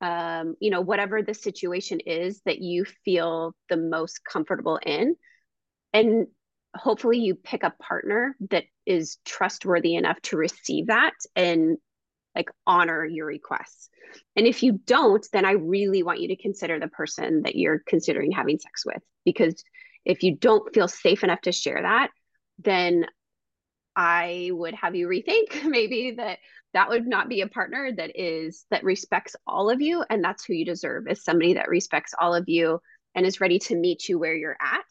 um, 0.01 0.55
you 0.59 0.71
know, 0.71 0.81
whatever 0.81 1.21
the 1.21 1.35
situation 1.35 1.99
is 1.99 2.41
that 2.45 2.59
you 2.59 2.83
feel 3.05 3.55
the 3.69 3.77
most 3.77 4.21
comfortable 4.25 4.79
in. 4.83 5.15
And 5.93 6.27
hopefully, 6.75 7.19
you 7.19 7.35
pick 7.35 7.61
a 7.61 7.75
partner 7.79 8.35
that 8.49 8.63
is 8.87 9.17
trustworthy 9.23 9.93
enough 9.93 10.19
to 10.23 10.37
receive 10.37 10.87
that 10.87 11.13
and 11.35 11.77
like 12.35 12.49
honor 12.65 13.05
your 13.05 13.27
requests. 13.27 13.89
And 14.35 14.47
if 14.47 14.63
you 14.63 14.79
don't, 14.83 15.25
then 15.31 15.45
I 15.45 15.51
really 15.51 16.01
want 16.01 16.21
you 16.21 16.29
to 16.29 16.35
consider 16.35 16.79
the 16.79 16.87
person 16.87 17.43
that 17.43 17.55
you're 17.55 17.83
considering 17.85 18.31
having 18.31 18.57
sex 18.57 18.83
with. 18.83 19.03
Because 19.25 19.63
if 20.05 20.23
you 20.23 20.35
don't 20.35 20.73
feel 20.73 20.87
safe 20.87 21.23
enough 21.23 21.41
to 21.41 21.51
share 21.51 21.83
that, 21.83 22.09
then 22.59 23.05
I 23.97 24.51
would 24.53 24.75
have 24.75 24.95
you 24.95 25.07
rethink 25.07 25.65
maybe 25.65 26.11
that 26.17 26.37
that 26.73 26.89
would 26.89 27.07
not 27.07 27.27
be 27.27 27.41
a 27.41 27.47
partner 27.47 27.91
that 27.97 28.11
is 28.13 28.65
that 28.69 28.83
respects 28.83 29.35
all 29.47 29.69
of 29.71 29.81
you 29.81 30.05
and 30.09 30.23
that's 30.23 30.45
who 30.45 30.53
you 30.53 30.65
deserve 30.65 31.07
is 31.07 31.23
somebody 31.23 31.55
that 31.55 31.67
respects 31.67 32.13
all 32.19 32.35
of 32.35 32.47
you 32.47 32.79
and 33.15 33.25
is 33.25 33.41
ready 33.41 33.57
to 33.57 33.75
meet 33.75 34.07
you 34.07 34.19
where 34.19 34.35
you're 34.35 34.57
at. 34.61 34.85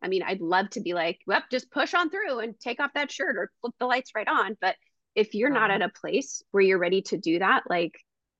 I 0.00 0.08
mean, 0.08 0.22
I'd 0.22 0.40
love 0.40 0.70
to 0.70 0.80
be 0.80 0.94
like, 0.94 1.18
well, 1.26 1.42
just 1.50 1.70
push 1.70 1.92
on 1.92 2.08
through 2.08 2.38
and 2.38 2.58
take 2.58 2.80
off 2.80 2.92
that 2.94 3.12
shirt 3.12 3.36
or 3.36 3.50
flip 3.60 3.74
the 3.78 3.86
lights 3.86 4.12
right 4.14 4.28
on, 4.28 4.56
but 4.60 4.76
if 5.14 5.34
you're 5.34 5.50
not 5.50 5.70
at 5.70 5.82
a 5.82 5.88
place 5.88 6.42
where 6.50 6.62
you're 6.62 6.78
ready 6.78 7.02
to 7.02 7.16
do 7.16 7.38
that, 7.38 7.64
like 7.68 7.92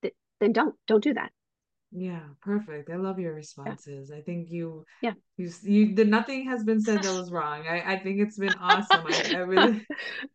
th- 0.03 0.15
then 0.41 0.53
don't 0.53 0.75
don't 0.87 1.03
do 1.03 1.15
that. 1.15 1.33
Yeah, 1.93 2.21
perfect. 2.43 2.91
I 2.91 2.97
love 2.97 3.19
your 3.19 3.35
responses. 3.35 4.11
Yeah. 4.11 4.19
I 4.19 4.23
think 4.23 4.49
you, 4.51 4.85
yeah, 5.03 5.13
you, 5.37 5.51
you, 5.63 5.95
the 5.95 6.05
nothing 6.05 6.45
has 6.47 6.65
been 6.65 6.81
said 6.81 7.03
that 7.03 7.15
was 7.15 7.31
wrong. 7.31 7.67
I, 7.69 7.95
I 7.95 7.99
think 7.99 8.21
it's 8.21 8.39
been 8.39 8.55
awesome. 8.61 9.07
I, 9.07 9.35
I 9.35 9.39
really, 9.39 9.87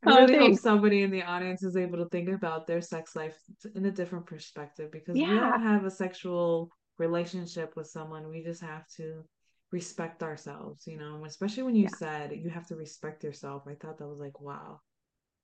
I 0.06 0.22
oh, 0.22 0.26
really 0.26 0.38
hope 0.38 0.60
somebody 0.60 1.04
in 1.04 1.12
the 1.12 1.24
audience 1.24 1.64
is 1.64 1.76
able 1.76 1.98
to 1.98 2.10
think 2.10 2.30
about 2.30 2.68
their 2.68 2.82
sex 2.82 3.16
life 3.16 3.38
in 3.76 3.86
a 3.86 3.92
different 3.92 4.26
perspective 4.26 4.92
because 4.92 5.18
yeah. 5.18 5.30
we 5.30 5.40
all 5.40 5.60
have 5.60 5.86
a 5.86 5.92
sexual 5.92 6.70
relationship 6.98 7.74
with 7.76 7.88
someone. 7.88 8.30
We 8.30 8.44
just 8.44 8.62
have 8.62 8.88
to 8.98 9.24
respect 9.72 10.24
ourselves, 10.24 10.88
you 10.88 10.98
know, 10.98 11.24
especially 11.26 11.64
when 11.64 11.76
you 11.76 11.84
yeah. 11.84 11.98
said 11.98 12.32
you 12.32 12.50
have 12.50 12.68
to 12.68 12.76
respect 12.76 13.24
yourself. 13.24 13.64
I 13.68 13.76
thought 13.76 13.98
that 13.98 14.08
was 14.08 14.20
like, 14.20 14.40
wow, 14.40 14.80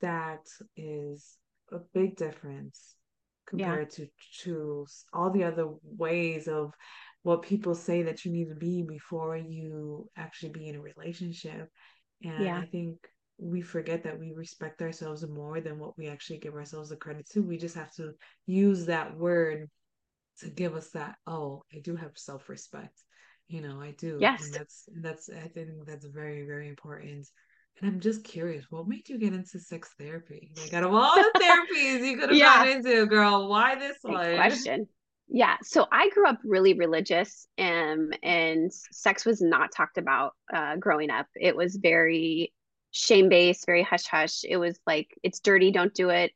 that 0.02 0.46
is 0.76 1.38
a 1.72 1.80
big 1.94 2.16
difference 2.16 2.97
compared 3.48 3.92
yeah. 3.98 4.06
to 4.06 4.44
to 4.44 4.88
all 5.14 5.32
the 5.32 5.44
other 5.44 5.68
ways 5.84 6.48
of 6.48 6.74
what 7.24 7.42
people 7.42 7.76
say 7.76 8.04
that 8.04 8.24
you 8.24 8.32
need 8.32 8.50
to 8.50 8.56
be 8.56 8.84
before 8.84 9.36
you 9.36 10.10
actually 10.16 10.50
be 10.50 10.68
in 10.68 10.76
a 10.76 10.82
relationship. 10.82 11.70
And 12.24 12.46
yeah. 12.46 12.60
i 12.60 12.66
think 12.66 12.98
we 13.40 13.62
forget 13.62 14.04
that 14.04 14.20
we 14.20 14.34
respect 14.34 14.82
ourselves 14.82 15.26
more 15.28 15.62
than 15.62 15.78
what 15.78 15.96
we 15.98 16.08
actually 16.08 16.40
give 16.40 16.56
ourselves 16.56 16.90
the 16.90 16.96
credit 16.96 17.30
to. 17.30 17.44
We 17.44 17.58
just 17.58 17.76
have 17.76 17.94
to 17.96 18.14
use 18.48 18.88
that 18.88 19.16
word 19.16 19.70
to 20.40 20.50
give 20.50 20.76
us 20.76 20.90
that 20.92 21.16
oh 21.26 21.64
i 21.74 21.80
do 21.80 21.96
have 21.96 22.12
self-respect. 22.16 22.98
You 23.48 23.62
know 23.62 23.80
i 23.82 23.92
do. 23.92 24.18
Yes. 24.20 24.46
and 24.46 24.54
that's 24.54 24.90
that's 25.02 25.30
i 25.30 25.48
think 25.48 25.70
that's 25.86 26.06
very 26.06 26.46
very 26.46 26.68
important 26.68 27.28
and 27.80 27.90
I'm 27.90 28.00
just 28.00 28.24
curious, 28.24 28.66
what 28.70 28.88
made 28.88 29.08
you 29.08 29.18
get 29.18 29.34
into 29.34 29.60
sex 29.60 29.94
therapy? 30.00 30.52
Like 30.58 30.74
out 30.74 30.84
of 30.84 30.94
all 30.94 31.16
the 31.16 31.32
therapies 31.40 32.06
you 32.06 32.18
could 32.18 32.30
have 32.30 32.38
yeah. 32.38 32.66
gone 32.66 32.78
into, 32.78 33.06
girl, 33.06 33.48
why 33.48 33.76
this 33.76 33.98
Good 34.04 34.14
one? 34.14 34.36
Question. 34.36 34.88
Yeah. 35.28 35.58
So 35.62 35.86
I 35.92 36.10
grew 36.10 36.28
up 36.28 36.40
really 36.44 36.74
religious 36.74 37.48
and 37.58 38.14
um, 38.14 38.20
and 38.24 38.72
sex 38.92 39.26
was 39.26 39.42
not 39.42 39.72
talked 39.72 39.98
about 39.98 40.34
uh, 40.54 40.78
growing 40.78 41.10
up. 41.10 41.28
It 41.36 41.56
was 41.56 41.76
very 41.76 42.54
shame 42.92 43.30
based, 43.30 43.66
very 43.66 43.84
hush 43.84 44.06
hush. 44.06 44.44
It 44.44 44.58
was 44.58 44.80
like 44.88 45.10
it's 45.24 45.40
dirty, 45.40 45.72
don't 45.72 45.94
do 45.94 46.10
it, 46.10 46.32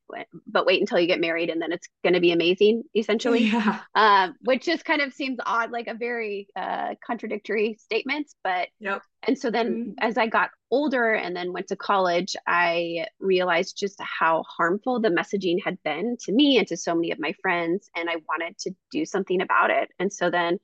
but 0.47 0.65
wait 0.65 0.81
until 0.81 0.99
you 0.99 1.07
get 1.07 1.19
married 1.19 1.49
and 1.49 1.61
then 1.61 1.71
it's 1.71 1.87
going 2.03 2.13
to 2.13 2.19
be 2.19 2.31
amazing, 2.31 2.83
essentially. 2.95 3.41
Yeah. 3.51 3.79
Um, 3.95 4.35
which 4.43 4.65
just 4.65 4.85
kind 4.85 5.01
of 5.01 5.13
seems 5.13 5.39
odd, 5.45 5.71
like 5.71 5.87
a 5.87 5.93
very 5.93 6.47
uh, 6.55 6.95
contradictory 7.05 7.77
statement. 7.79 8.27
But 8.43 8.69
yep. 8.79 9.01
And 9.23 9.37
so 9.37 9.51
then, 9.51 9.73
mm-hmm. 9.73 9.91
as 9.99 10.17
I 10.17 10.27
got 10.27 10.51
older 10.69 11.13
and 11.13 11.35
then 11.35 11.51
went 11.53 11.67
to 11.67 11.75
college, 11.75 12.35
I 12.47 13.07
realized 13.19 13.77
just 13.77 13.99
how 13.99 14.43
harmful 14.43 15.01
the 15.01 15.09
messaging 15.09 15.57
had 15.63 15.77
been 15.83 16.17
to 16.21 16.31
me 16.31 16.59
and 16.59 16.67
to 16.67 16.77
so 16.77 16.95
many 16.95 17.11
of 17.11 17.19
my 17.19 17.33
friends, 17.41 17.89
and 17.95 18.09
I 18.09 18.17
wanted 18.29 18.57
to 18.59 18.71
do 18.91 19.05
something 19.05 19.41
about 19.41 19.69
it. 19.69 19.89
And 19.99 20.11
so 20.11 20.29
then. 20.29 20.59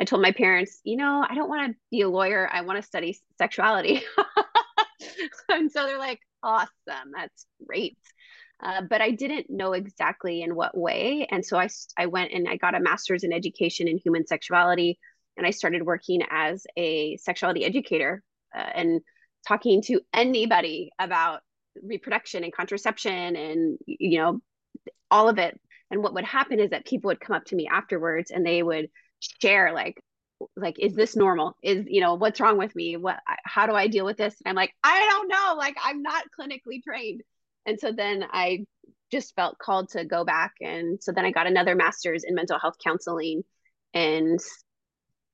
I 0.00 0.04
told 0.04 0.22
my 0.22 0.30
parents, 0.30 0.78
you 0.84 0.96
know, 0.96 1.26
I 1.28 1.34
don't 1.34 1.48
want 1.48 1.72
to 1.72 1.78
be 1.90 2.02
a 2.02 2.08
lawyer. 2.08 2.48
I 2.52 2.60
want 2.60 2.80
to 2.80 2.86
study 2.86 3.18
sexuality. 3.36 4.04
and 5.48 5.70
so 5.70 5.86
they're 5.86 5.98
like, 5.98 6.20
awesome, 6.42 7.12
that's 7.14 7.46
great. 7.66 7.98
Uh, 8.62 8.82
but 8.82 9.00
I 9.00 9.10
didn't 9.10 9.50
know 9.50 9.72
exactly 9.72 10.42
in 10.42 10.54
what 10.54 10.76
way. 10.76 11.26
And 11.30 11.44
so 11.44 11.58
I, 11.58 11.68
I 11.96 12.06
went 12.06 12.32
and 12.32 12.48
I 12.48 12.56
got 12.56 12.74
a 12.74 12.80
master's 12.80 13.22
in 13.22 13.32
education 13.32 13.86
in 13.86 13.98
human 13.98 14.26
sexuality. 14.26 14.98
And 15.36 15.46
I 15.46 15.50
started 15.50 15.82
working 15.84 16.22
as 16.28 16.66
a 16.76 17.16
sexuality 17.18 17.64
educator 17.64 18.24
uh, 18.56 18.70
and 18.74 19.00
talking 19.46 19.82
to 19.82 20.00
anybody 20.12 20.90
about 20.98 21.42
reproduction 21.82 22.42
and 22.42 22.52
contraception 22.52 23.36
and, 23.36 23.78
you 23.86 24.18
know, 24.18 24.40
all 25.10 25.28
of 25.28 25.38
it. 25.38 25.58
And 25.90 26.02
what 26.02 26.14
would 26.14 26.24
happen 26.24 26.58
is 26.58 26.70
that 26.70 26.84
people 26.84 27.08
would 27.08 27.20
come 27.20 27.36
up 27.36 27.44
to 27.46 27.56
me 27.56 27.68
afterwards 27.70 28.32
and 28.32 28.44
they 28.44 28.62
would 28.62 28.88
share 29.40 29.72
like 29.72 30.02
like 30.56 30.78
is 30.78 30.94
this 30.94 31.16
normal 31.16 31.56
is 31.62 31.84
you 31.88 32.00
know 32.00 32.14
what's 32.14 32.40
wrong 32.40 32.58
with 32.58 32.74
me 32.76 32.96
what 32.96 33.18
how 33.44 33.66
do 33.66 33.74
i 33.74 33.86
deal 33.86 34.04
with 34.04 34.16
this 34.16 34.34
and 34.44 34.50
i'm 34.50 34.56
like 34.56 34.72
i 34.84 35.06
don't 35.06 35.28
know 35.28 35.54
like 35.56 35.76
i'm 35.82 36.02
not 36.02 36.24
clinically 36.38 36.82
trained 36.82 37.22
and 37.66 37.78
so 37.80 37.90
then 37.92 38.24
i 38.30 38.64
just 39.10 39.34
felt 39.34 39.58
called 39.58 39.88
to 39.88 40.04
go 40.04 40.24
back 40.24 40.52
and 40.60 41.02
so 41.02 41.12
then 41.12 41.24
i 41.24 41.30
got 41.30 41.46
another 41.46 41.74
master's 41.74 42.24
in 42.24 42.34
mental 42.34 42.58
health 42.58 42.76
counseling 42.82 43.42
and 43.94 44.38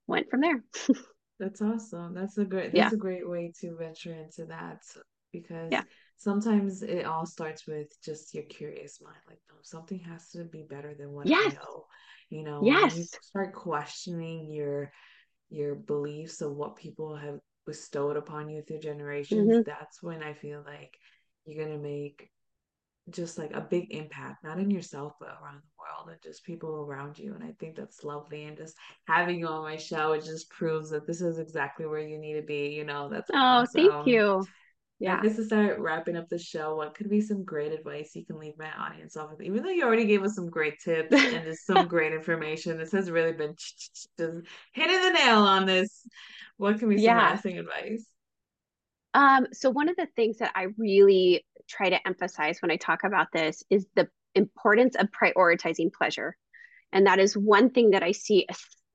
went 0.06 0.30
from 0.30 0.40
there 0.40 0.62
that's 1.40 1.60
awesome 1.60 2.14
that's 2.14 2.38
a 2.38 2.44
great 2.44 2.72
that's 2.72 2.76
yeah. 2.76 2.90
a 2.92 2.96
great 2.96 3.28
way 3.28 3.52
to 3.60 3.76
venture 3.76 4.14
into 4.14 4.46
that 4.46 4.80
because 5.34 5.68
yeah. 5.70 5.82
sometimes 6.16 6.82
it 6.82 7.04
all 7.04 7.26
starts 7.26 7.66
with 7.66 7.88
just 8.02 8.32
your 8.32 8.44
curious 8.44 9.00
mind. 9.02 9.16
Like, 9.28 9.40
no, 9.50 9.56
something 9.62 9.98
has 9.98 10.30
to 10.30 10.44
be 10.44 10.62
better 10.62 10.94
than 10.94 11.12
what 11.12 11.26
yes. 11.26 11.52
I 11.52 11.56
know. 11.56 11.84
You 12.34 12.42
know, 12.42 12.60
yes. 12.64 12.96
you 12.96 13.04
start 13.04 13.54
questioning 13.54 14.50
your 14.50 14.90
your 15.50 15.76
beliefs 15.76 16.40
of 16.40 16.56
what 16.56 16.74
people 16.74 17.14
have 17.14 17.38
bestowed 17.64 18.16
upon 18.16 18.50
you 18.50 18.62
through 18.62 18.80
generations, 18.80 19.48
mm-hmm. 19.48 19.62
that's 19.64 20.02
when 20.02 20.20
I 20.20 20.34
feel 20.34 20.60
like 20.66 20.98
you're 21.46 21.64
gonna 21.64 21.78
make 21.78 22.28
just 23.10 23.38
like 23.38 23.52
a 23.52 23.60
big 23.60 23.92
impact, 23.92 24.42
not 24.42 24.58
in 24.58 24.68
yourself, 24.68 25.12
but 25.20 25.28
around 25.28 25.60
the 25.62 25.78
world 25.78 26.10
and 26.10 26.20
just 26.24 26.44
people 26.44 26.74
around 26.74 27.20
you. 27.20 27.34
And 27.34 27.44
I 27.44 27.52
think 27.60 27.76
that's 27.76 28.02
lovely. 28.02 28.46
And 28.46 28.56
just 28.56 28.74
having 29.06 29.38
you 29.38 29.46
on 29.46 29.62
my 29.62 29.76
show, 29.76 30.12
it 30.12 30.24
just 30.24 30.50
proves 30.50 30.90
that 30.90 31.06
this 31.06 31.20
is 31.20 31.38
exactly 31.38 31.86
where 31.86 32.00
you 32.00 32.18
need 32.18 32.34
to 32.34 32.42
be. 32.42 32.70
You 32.70 32.84
know, 32.84 33.08
that's 33.08 33.30
oh, 33.32 33.38
awesome. 33.38 33.88
thank 33.88 34.06
you. 34.08 34.44
Yeah. 35.00 35.20
Just 35.22 35.36
to 35.36 35.44
start 35.44 35.78
wrapping 35.80 36.16
up 36.16 36.28
the 36.28 36.38
show, 36.38 36.76
what 36.76 36.94
could 36.94 37.10
be 37.10 37.20
some 37.20 37.44
great 37.44 37.72
advice 37.72 38.14
you 38.14 38.24
can 38.24 38.38
leave 38.38 38.56
my 38.56 38.70
audience 38.78 39.16
off 39.16 39.30
with? 39.30 39.42
Even 39.42 39.62
though 39.62 39.70
you 39.70 39.84
already 39.84 40.06
gave 40.06 40.22
us 40.22 40.34
some 40.34 40.48
great 40.48 40.78
tips 40.80 41.12
and 41.12 41.44
just 41.44 41.66
some 41.66 41.88
great 41.88 42.12
information, 42.12 42.78
this 42.78 42.92
has 42.92 43.10
really 43.10 43.32
been 43.32 43.54
just 43.56 44.08
hitting 44.16 45.02
the 45.02 45.10
nail 45.10 45.40
on 45.40 45.66
this. 45.66 46.06
What 46.56 46.78
can 46.78 46.88
be 46.88 46.96
some 46.96 47.04
yeah. 47.04 47.18
lasting 47.18 47.58
advice? 47.58 48.06
Um, 49.14 49.46
so 49.52 49.70
one 49.70 49.88
of 49.88 49.96
the 49.96 50.08
things 50.16 50.38
that 50.38 50.52
I 50.54 50.68
really 50.76 51.44
try 51.68 51.90
to 51.90 52.06
emphasize 52.06 52.62
when 52.62 52.70
I 52.70 52.76
talk 52.76 53.04
about 53.04 53.28
this 53.32 53.62
is 53.70 53.86
the 53.94 54.08
importance 54.34 54.96
of 54.96 55.08
prioritizing 55.10 55.92
pleasure. 55.92 56.36
And 56.92 57.06
that 57.06 57.18
is 57.18 57.36
one 57.36 57.70
thing 57.70 57.90
that 57.90 58.02
I 58.02 58.12
see, 58.12 58.46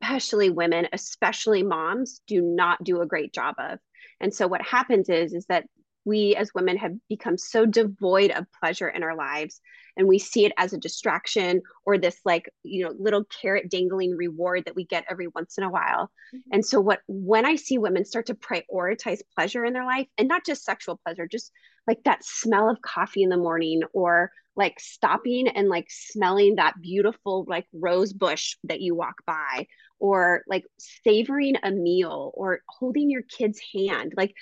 especially 0.02 0.50
women, 0.50 0.88
especially 0.94 1.64
moms, 1.64 2.22
do 2.28 2.42
not 2.42 2.84
do 2.84 3.02
a 3.02 3.06
great 3.06 3.34
job 3.34 3.56
of. 3.60 3.80
And 4.22 4.34
so 4.34 4.48
what 4.48 4.62
happens 4.62 5.10
is, 5.10 5.34
is 5.34 5.46
that 5.48 5.66
we 6.10 6.36
as 6.36 6.52
women 6.56 6.76
have 6.76 6.94
become 7.08 7.38
so 7.38 7.66
devoid 7.66 8.32
of 8.32 8.46
pleasure 8.60 8.90
in 8.90 9.04
our 9.04 9.16
lives 9.16 9.62
and 9.96 10.08
we 10.08 10.18
see 10.18 10.44
it 10.46 10.52
as 10.58 10.74
a 10.74 10.78
distraction 10.78 11.62
or 11.86 11.98
this 11.98 12.20
like 12.26 12.50
you 12.64 12.84
know 12.84 12.94
little 12.98 13.24
carrot 13.42 13.70
dangling 13.70 14.18
reward 14.18 14.66
that 14.66 14.76
we 14.76 14.86
get 14.86 15.06
every 15.10 15.28
once 15.36 15.58
in 15.58 15.64
a 15.64 15.70
while 15.70 16.12
mm-hmm. 16.34 16.40
and 16.52 16.66
so 16.66 16.82
what 16.82 17.00
when 17.08 17.46
i 17.46 17.56
see 17.56 17.78
women 17.78 18.04
start 18.04 18.26
to 18.26 18.34
prioritize 18.34 19.20
pleasure 19.36 19.64
in 19.64 19.72
their 19.72 19.86
life 19.86 20.08
and 20.18 20.28
not 20.28 20.44
just 20.44 20.66
sexual 20.66 21.00
pleasure 21.06 21.28
just 21.28 21.52
like 21.88 22.04
that 22.04 22.26
smell 22.26 22.70
of 22.70 22.82
coffee 22.82 23.22
in 23.22 23.30
the 23.30 23.38
morning 23.38 23.82
or 23.94 24.32
like 24.56 24.80
stopping 24.80 25.48
and 25.48 25.70
like 25.70 25.88
smelling 25.90 26.56
that 26.56 26.74
beautiful 26.82 27.46
like 27.48 27.66
rose 27.72 28.14
bush 28.14 28.56
that 28.64 28.82
you 28.82 28.96
walk 28.96 29.16
by 29.28 29.68
or 30.00 30.44
like 30.48 30.66
savoring 30.80 31.56
a 31.62 31.72
meal 31.72 32.32
or 32.34 32.62
holding 32.68 33.10
your 33.10 33.22
kid's 33.22 33.62
hand 33.74 34.14
like 34.18 34.34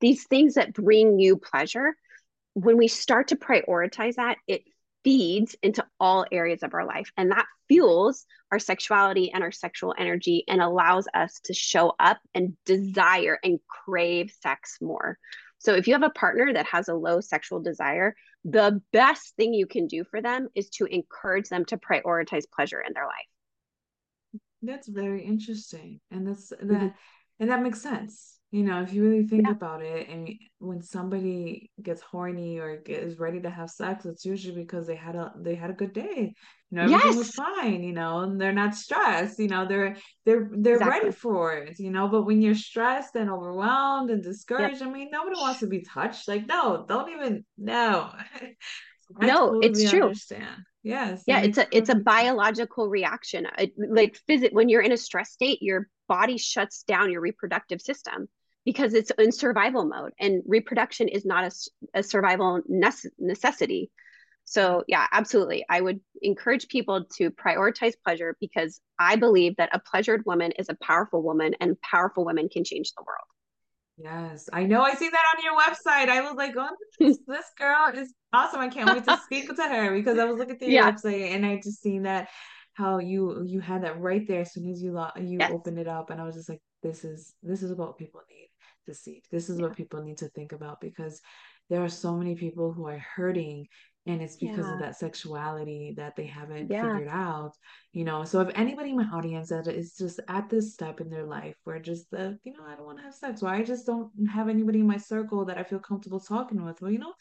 these 0.00 0.26
things 0.26 0.54
that 0.54 0.74
bring 0.74 1.18
you 1.18 1.36
pleasure 1.36 1.94
when 2.54 2.76
we 2.76 2.88
start 2.88 3.28
to 3.28 3.36
prioritize 3.36 4.16
that 4.16 4.36
it 4.46 4.62
feeds 5.04 5.56
into 5.62 5.84
all 5.98 6.26
areas 6.30 6.62
of 6.62 6.74
our 6.74 6.84
life. 6.84 7.10
And 7.16 7.30
that 7.30 7.46
fuels 7.68 8.26
our 8.52 8.58
sexuality 8.58 9.32
and 9.32 9.42
our 9.42 9.52
sexual 9.52 9.94
energy 9.96 10.44
and 10.48 10.60
allows 10.60 11.06
us 11.14 11.40
to 11.44 11.54
show 11.54 11.94
up 11.98 12.18
and 12.34 12.56
desire 12.66 13.38
and 13.42 13.60
crave 13.68 14.32
sex 14.42 14.78
more. 14.80 15.18
So 15.58 15.74
if 15.74 15.86
you 15.86 15.94
have 15.94 16.02
a 16.02 16.10
partner 16.10 16.52
that 16.52 16.66
has 16.66 16.88
a 16.88 16.94
low 16.94 17.20
sexual 17.20 17.60
desire 17.60 18.14
the 18.44 18.80
best 18.92 19.36
thing 19.36 19.52
you 19.52 19.66
can 19.66 19.86
do 19.86 20.04
for 20.04 20.22
them 20.22 20.48
is 20.54 20.70
to 20.70 20.86
encourage 20.86 21.48
them 21.48 21.64
to 21.66 21.76
prioritize 21.76 22.44
pleasure 22.50 22.80
in 22.80 22.92
their 22.94 23.04
life. 23.04 24.40
That's 24.62 24.88
very 24.88 25.24
interesting. 25.24 26.00
And 26.10 26.26
that's 26.26 26.48
that 26.48 26.62
mm-hmm. 26.62 26.88
and 27.38 27.50
that 27.50 27.62
makes 27.62 27.82
sense 27.82 28.38
you 28.52 28.64
know, 28.64 28.82
if 28.82 28.92
you 28.92 29.04
really 29.04 29.26
think 29.26 29.46
yeah. 29.46 29.52
about 29.52 29.80
it, 29.80 30.08
and 30.08 30.28
when 30.58 30.82
somebody 30.82 31.70
gets 31.80 32.02
horny 32.02 32.58
or 32.58 32.78
get, 32.78 33.00
is 33.04 33.20
ready 33.20 33.40
to 33.42 33.50
have 33.50 33.70
sex, 33.70 34.04
it's 34.04 34.24
usually 34.24 34.56
because 34.56 34.88
they 34.88 34.96
had 34.96 35.14
a 35.14 35.32
they 35.36 35.54
had 35.54 35.70
a 35.70 35.74
good 35.74 35.92
day. 35.92 36.34
You 36.70 36.76
know, 36.76 36.82
everything 36.82 37.06
yes. 37.06 37.16
was 37.16 37.30
fine. 37.30 37.84
You 37.84 37.92
know, 37.92 38.20
and 38.20 38.40
they're 38.40 38.52
not 38.52 38.74
stressed. 38.74 39.38
You 39.38 39.46
know, 39.46 39.66
they're 39.66 39.96
they're 40.26 40.50
they're 40.50 40.74
exactly. 40.74 40.98
ready 40.98 41.12
for 41.12 41.54
it. 41.54 41.78
You 41.78 41.92
know, 41.92 42.08
but 42.08 42.22
when 42.22 42.42
you're 42.42 42.56
stressed 42.56 43.14
and 43.14 43.30
overwhelmed 43.30 44.10
and 44.10 44.20
discouraged, 44.20 44.80
yep. 44.80 44.88
I 44.88 44.92
mean, 44.92 45.10
nobody 45.12 45.40
wants 45.40 45.60
to 45.60 45.68
be 45.68 45.82
touched. 45.82 46.26
Like, 46.26 46.48
no, 46.48 46.84
don't 46.88 47.08
even 47.12 47.44
no. 47.56 48.10
no, 49.20 49.46
totally 49.46 49.66
it's 49.68 49.88
true. 49.88 50.02
Understand. 50.06 50.64
Yes. 50.82 51.22
Yeah, 51.24 51.40
it's 51.40 51.58
a 51.58 51.68
it's 51.70 51.88
a 51.88 51.94
biological 51.94 52.88
reaction. 52.88 53.46
It, 53.58 53.74
like 53.78 54.16
physic 54.26 54.50
when 54.52 54.68
you're 54.68 54.82
in 54.82 54.90
a 54.90 54.96
stress 54.96 55.30
state, 55.30 55.62
your 55.62 55.88
body 56.08 56.36
shuts 56.36 56.82
down 56.82 57.12
your 57.12 57.20
reproductive 57.20 57.80
system 57.80 58.28
because 58.64 58.94
it's 58.94 59.10
in 59.18 59.32
survival 59.32 59.84
mode 59.84 60.12
and 60.20 60.42
reproduction 60.46 61.08
is 61.08 61.24
not 61.24 61.44
a, 61.44 61.98
a 62.00 62.02
survival 62.02 62.60
nece- 62.70 63.10
necessity. 63.18 63.90
So 64.44 64.84
yeah 64.88 65.06
absolutely. 65.12 65.64
I 65.68 65.80
would 65.80 66.00
encourage 66.22 66.68
people 66.68 67.04
to 67.16 67.30
prioritize 67.30 67.94
pleasure 68.04 68.36
because 68.40 68.80
i 68.98 69.16
believe 69.16 69.56
that 69.56 69.70
a 69.72 69.78
pleasured 69.78 70.24
woman 70.26 70.52
is 70.52 70.68
a 70.68 70.76
powerful 70.82 71.22
woman 71.22 71.54
and 71.60 71.80
powerful 71.80 72.24
women 72.24 72.48
can 72.48 72.64
change 72.64 72.92
the 72.96 73.02
world. 73.06 73.28
Yes. 73.96 74.48
I 74.52 74.64
know. 74.64 74.80
I 74.82 74.94
see 74.94 75.08
that 75.08 75.24
on 75.36 75.44
your 75.44 75.58
website. 75.58 76.08
I 76.08 76.20
was 76.22 76.34
like 76.36 76.54
oh 76.56 76.68
this, 77.00 77.18
this 77.26 77.46
girl 77.58 77.92
is 77.94 78.12
awesome. 78.32 78.60
I 78.60 78.68
can't 78.68 78.92
wait 78.92 79.04
to 79.04 79.20
speak 79.24 79.54
to 79.54 79.62
her 79.62 79.94
because 79.96 80.18
i 80.18 80.24
was 80.24 80.38
looking 80.38 80.58
through 80.58 80.68
your 80.68 80.84
yeah. 80.84 80.92
website 80.92 81.34
and 81.34 81.46
i 81.46 81.56
just 81.56 81.82
seen 81.82 82.02
that 82.02 82.28
how 82.74 82.98
you 82.98 83.42
you 83.46 83.60
had 83.60 83.84
that 83.84 84.00
right 84.00 84.26
there 84.28 84.42
as 84.42 84.52
soon 84.52 84.70
as 84.70 84.82
you 84.82 84.92
lo- 84.92 85.10
you 85.16 85.38
yes. 85.38 85.50
opened 85.52 85.78
it 85.78 85.88
up. 85.88 86.10
And 86.10 86.20
i 86.20 86.24
was 86.24 86.34
just 86.34 86.48
like 86.48 86.62
this 86.82 87.04
is 87.04 87.34
this 87.42 87.62
is 87.62 87.74
what 87.74 87.98
people 87.98 88.20
need 88.28 88.49
deceit. 88.86 89.26
This 89.30 89.48
is 89.48 89.58
yeah. 89.58 89.66
what 89.66 89.76
people 89.76 90.02
need 90.02 90.18
to 90.18 90.28
think 90.28 90.52
about 90.52 90.80
because 90.80 91.20
there 91.68 91.82
are 91.82 91.88
so 91.88 92.16
many 92.16 92.34
people 92.34 92.72
who 92.72 92.86
are 92.86 92.98
hurting 92.98 93.66
and 94.06 94.22
it's 94.22 94.36
because 94.36 94.66
yeah. 94.66 94.74
of 94.74 94.80
that 94.80 94.96
sexuality 94.96 95.94
that 95.96 96.16
they 96.16 96.24
haven't 96.24 96.70
yeah. 96.70 96.82
figured 96.82 97.08
out 97.08 97.52
you 97.92 98.04
know 98.04 98.24
so 98.24 98.40
if 98.40 98.48
anybody 98.54 98.90
in 98.90 98.96
my 98.96 99.04
audience 99.12 99.50
that 99.50 99.66
is 99.68 99.94
just 99.94 100.20
at 100.28 100.48
this 100.48 100.72
step 100.72 101.00
in 101.00 101.10
their 101.10 101.26
life 101.26 101.54
where 101.64 101.78
just 101.78 102.10
the 102.10 102.38
you 102.44 102.52
know 102.52 102.64
i 102.66 102.74
don't 102.74 102.86
want 102.86 102.96
to 102.96 103.04
have 103.04 103.14
sex 103.14 103.42
or 103.42 103.48
i 103.48 103.62
just 103.62 103.86
don't 103.86 104.10
have 104.32 104.48
anybody 104.48 104.80
in 104.80 104.86
my 104.86 104.96
circle 104.96 105.44
that 105.44 105.58
i 105.58 105.62
feel 105.62 105.78
comfortable 105.78 106.20
talking 106.20 106.64
with 106.64 106.80
well 106.80 106.90
you 106.90 106.98
know 106.98 107.12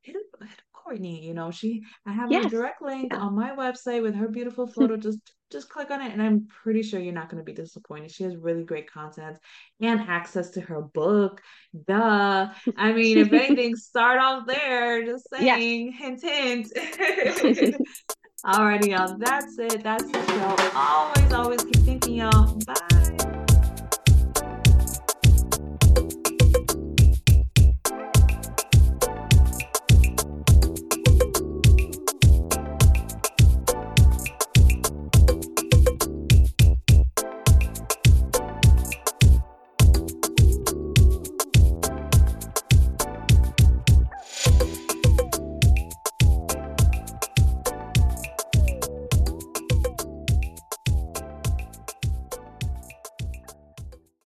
hit, 0.00 0.16
hit 0.40 0.62
Courtney. 0.84 1.24
You 1.24 1.34
know, 1.34 1.50
she 1.50 1.82
I 2.06 2.12
have 2.12 2.30
yes. 2.30 2.46
a 2.46 2.48
direct 2.48 2.82
link 2.82 3.12
yeah. 3.12 3.20
on 3.20 3.34
my 3.34 3.50
website 3.50 4.02
with 4.02 4.14
her 4.14 4.28
beautiful 4.28 4.66
hmm. 4.66 4.72
photo. 4.72 4.96
just 4.96 5.18
just 5.50 5.68
click 5.68 5.90
on 5.90 6.02
it, 6.02 6.12
and 6.12 6.20
I'm 6.20 6.48
pretty 6.62 6.82
sure 6.82 6.98
you're 7.00 7.12
not 7.12 7.30
going 7.30 7.40
to 7.40 7.44
be 7.44 7.52
disappointed. 7.52 8.10
She 8.10 8.24
has 8.24 8.36
really 8.36 8.64
great 8.64 8.90
content 8.90 9.38
and 9.80 10.00
access 10.00 10.50
to 10.50 10.60
her 10.60 10.82
book. 10.82 11.40
Duh. 11.86 12.48
I 12.76 12.92
mean, 12.92 13.18
if 13.18 13.32
anything, 13.32 13.76
start 13.76 14.18
off 14.20 14.46
there. 14.46 15.04
Just 15.04 15.28
saying, 15.32 15.92
hint, 15.92 16.22
hint. 16.22 16.72
Alrighty, 18.44 18.88
y'all. 18.88 19.16
That's 19.18 19.58
it. 19.58 19.82
That's 19.82 20.04
the 20.04 20.26
show. 20.26 20.70
Always, 20.76 21.32
always 21.32 21.64
keep 21.64 21.76
thinking, 21.76 22.14
y'all. 22.16 22.58
Bye. 22.66 23.43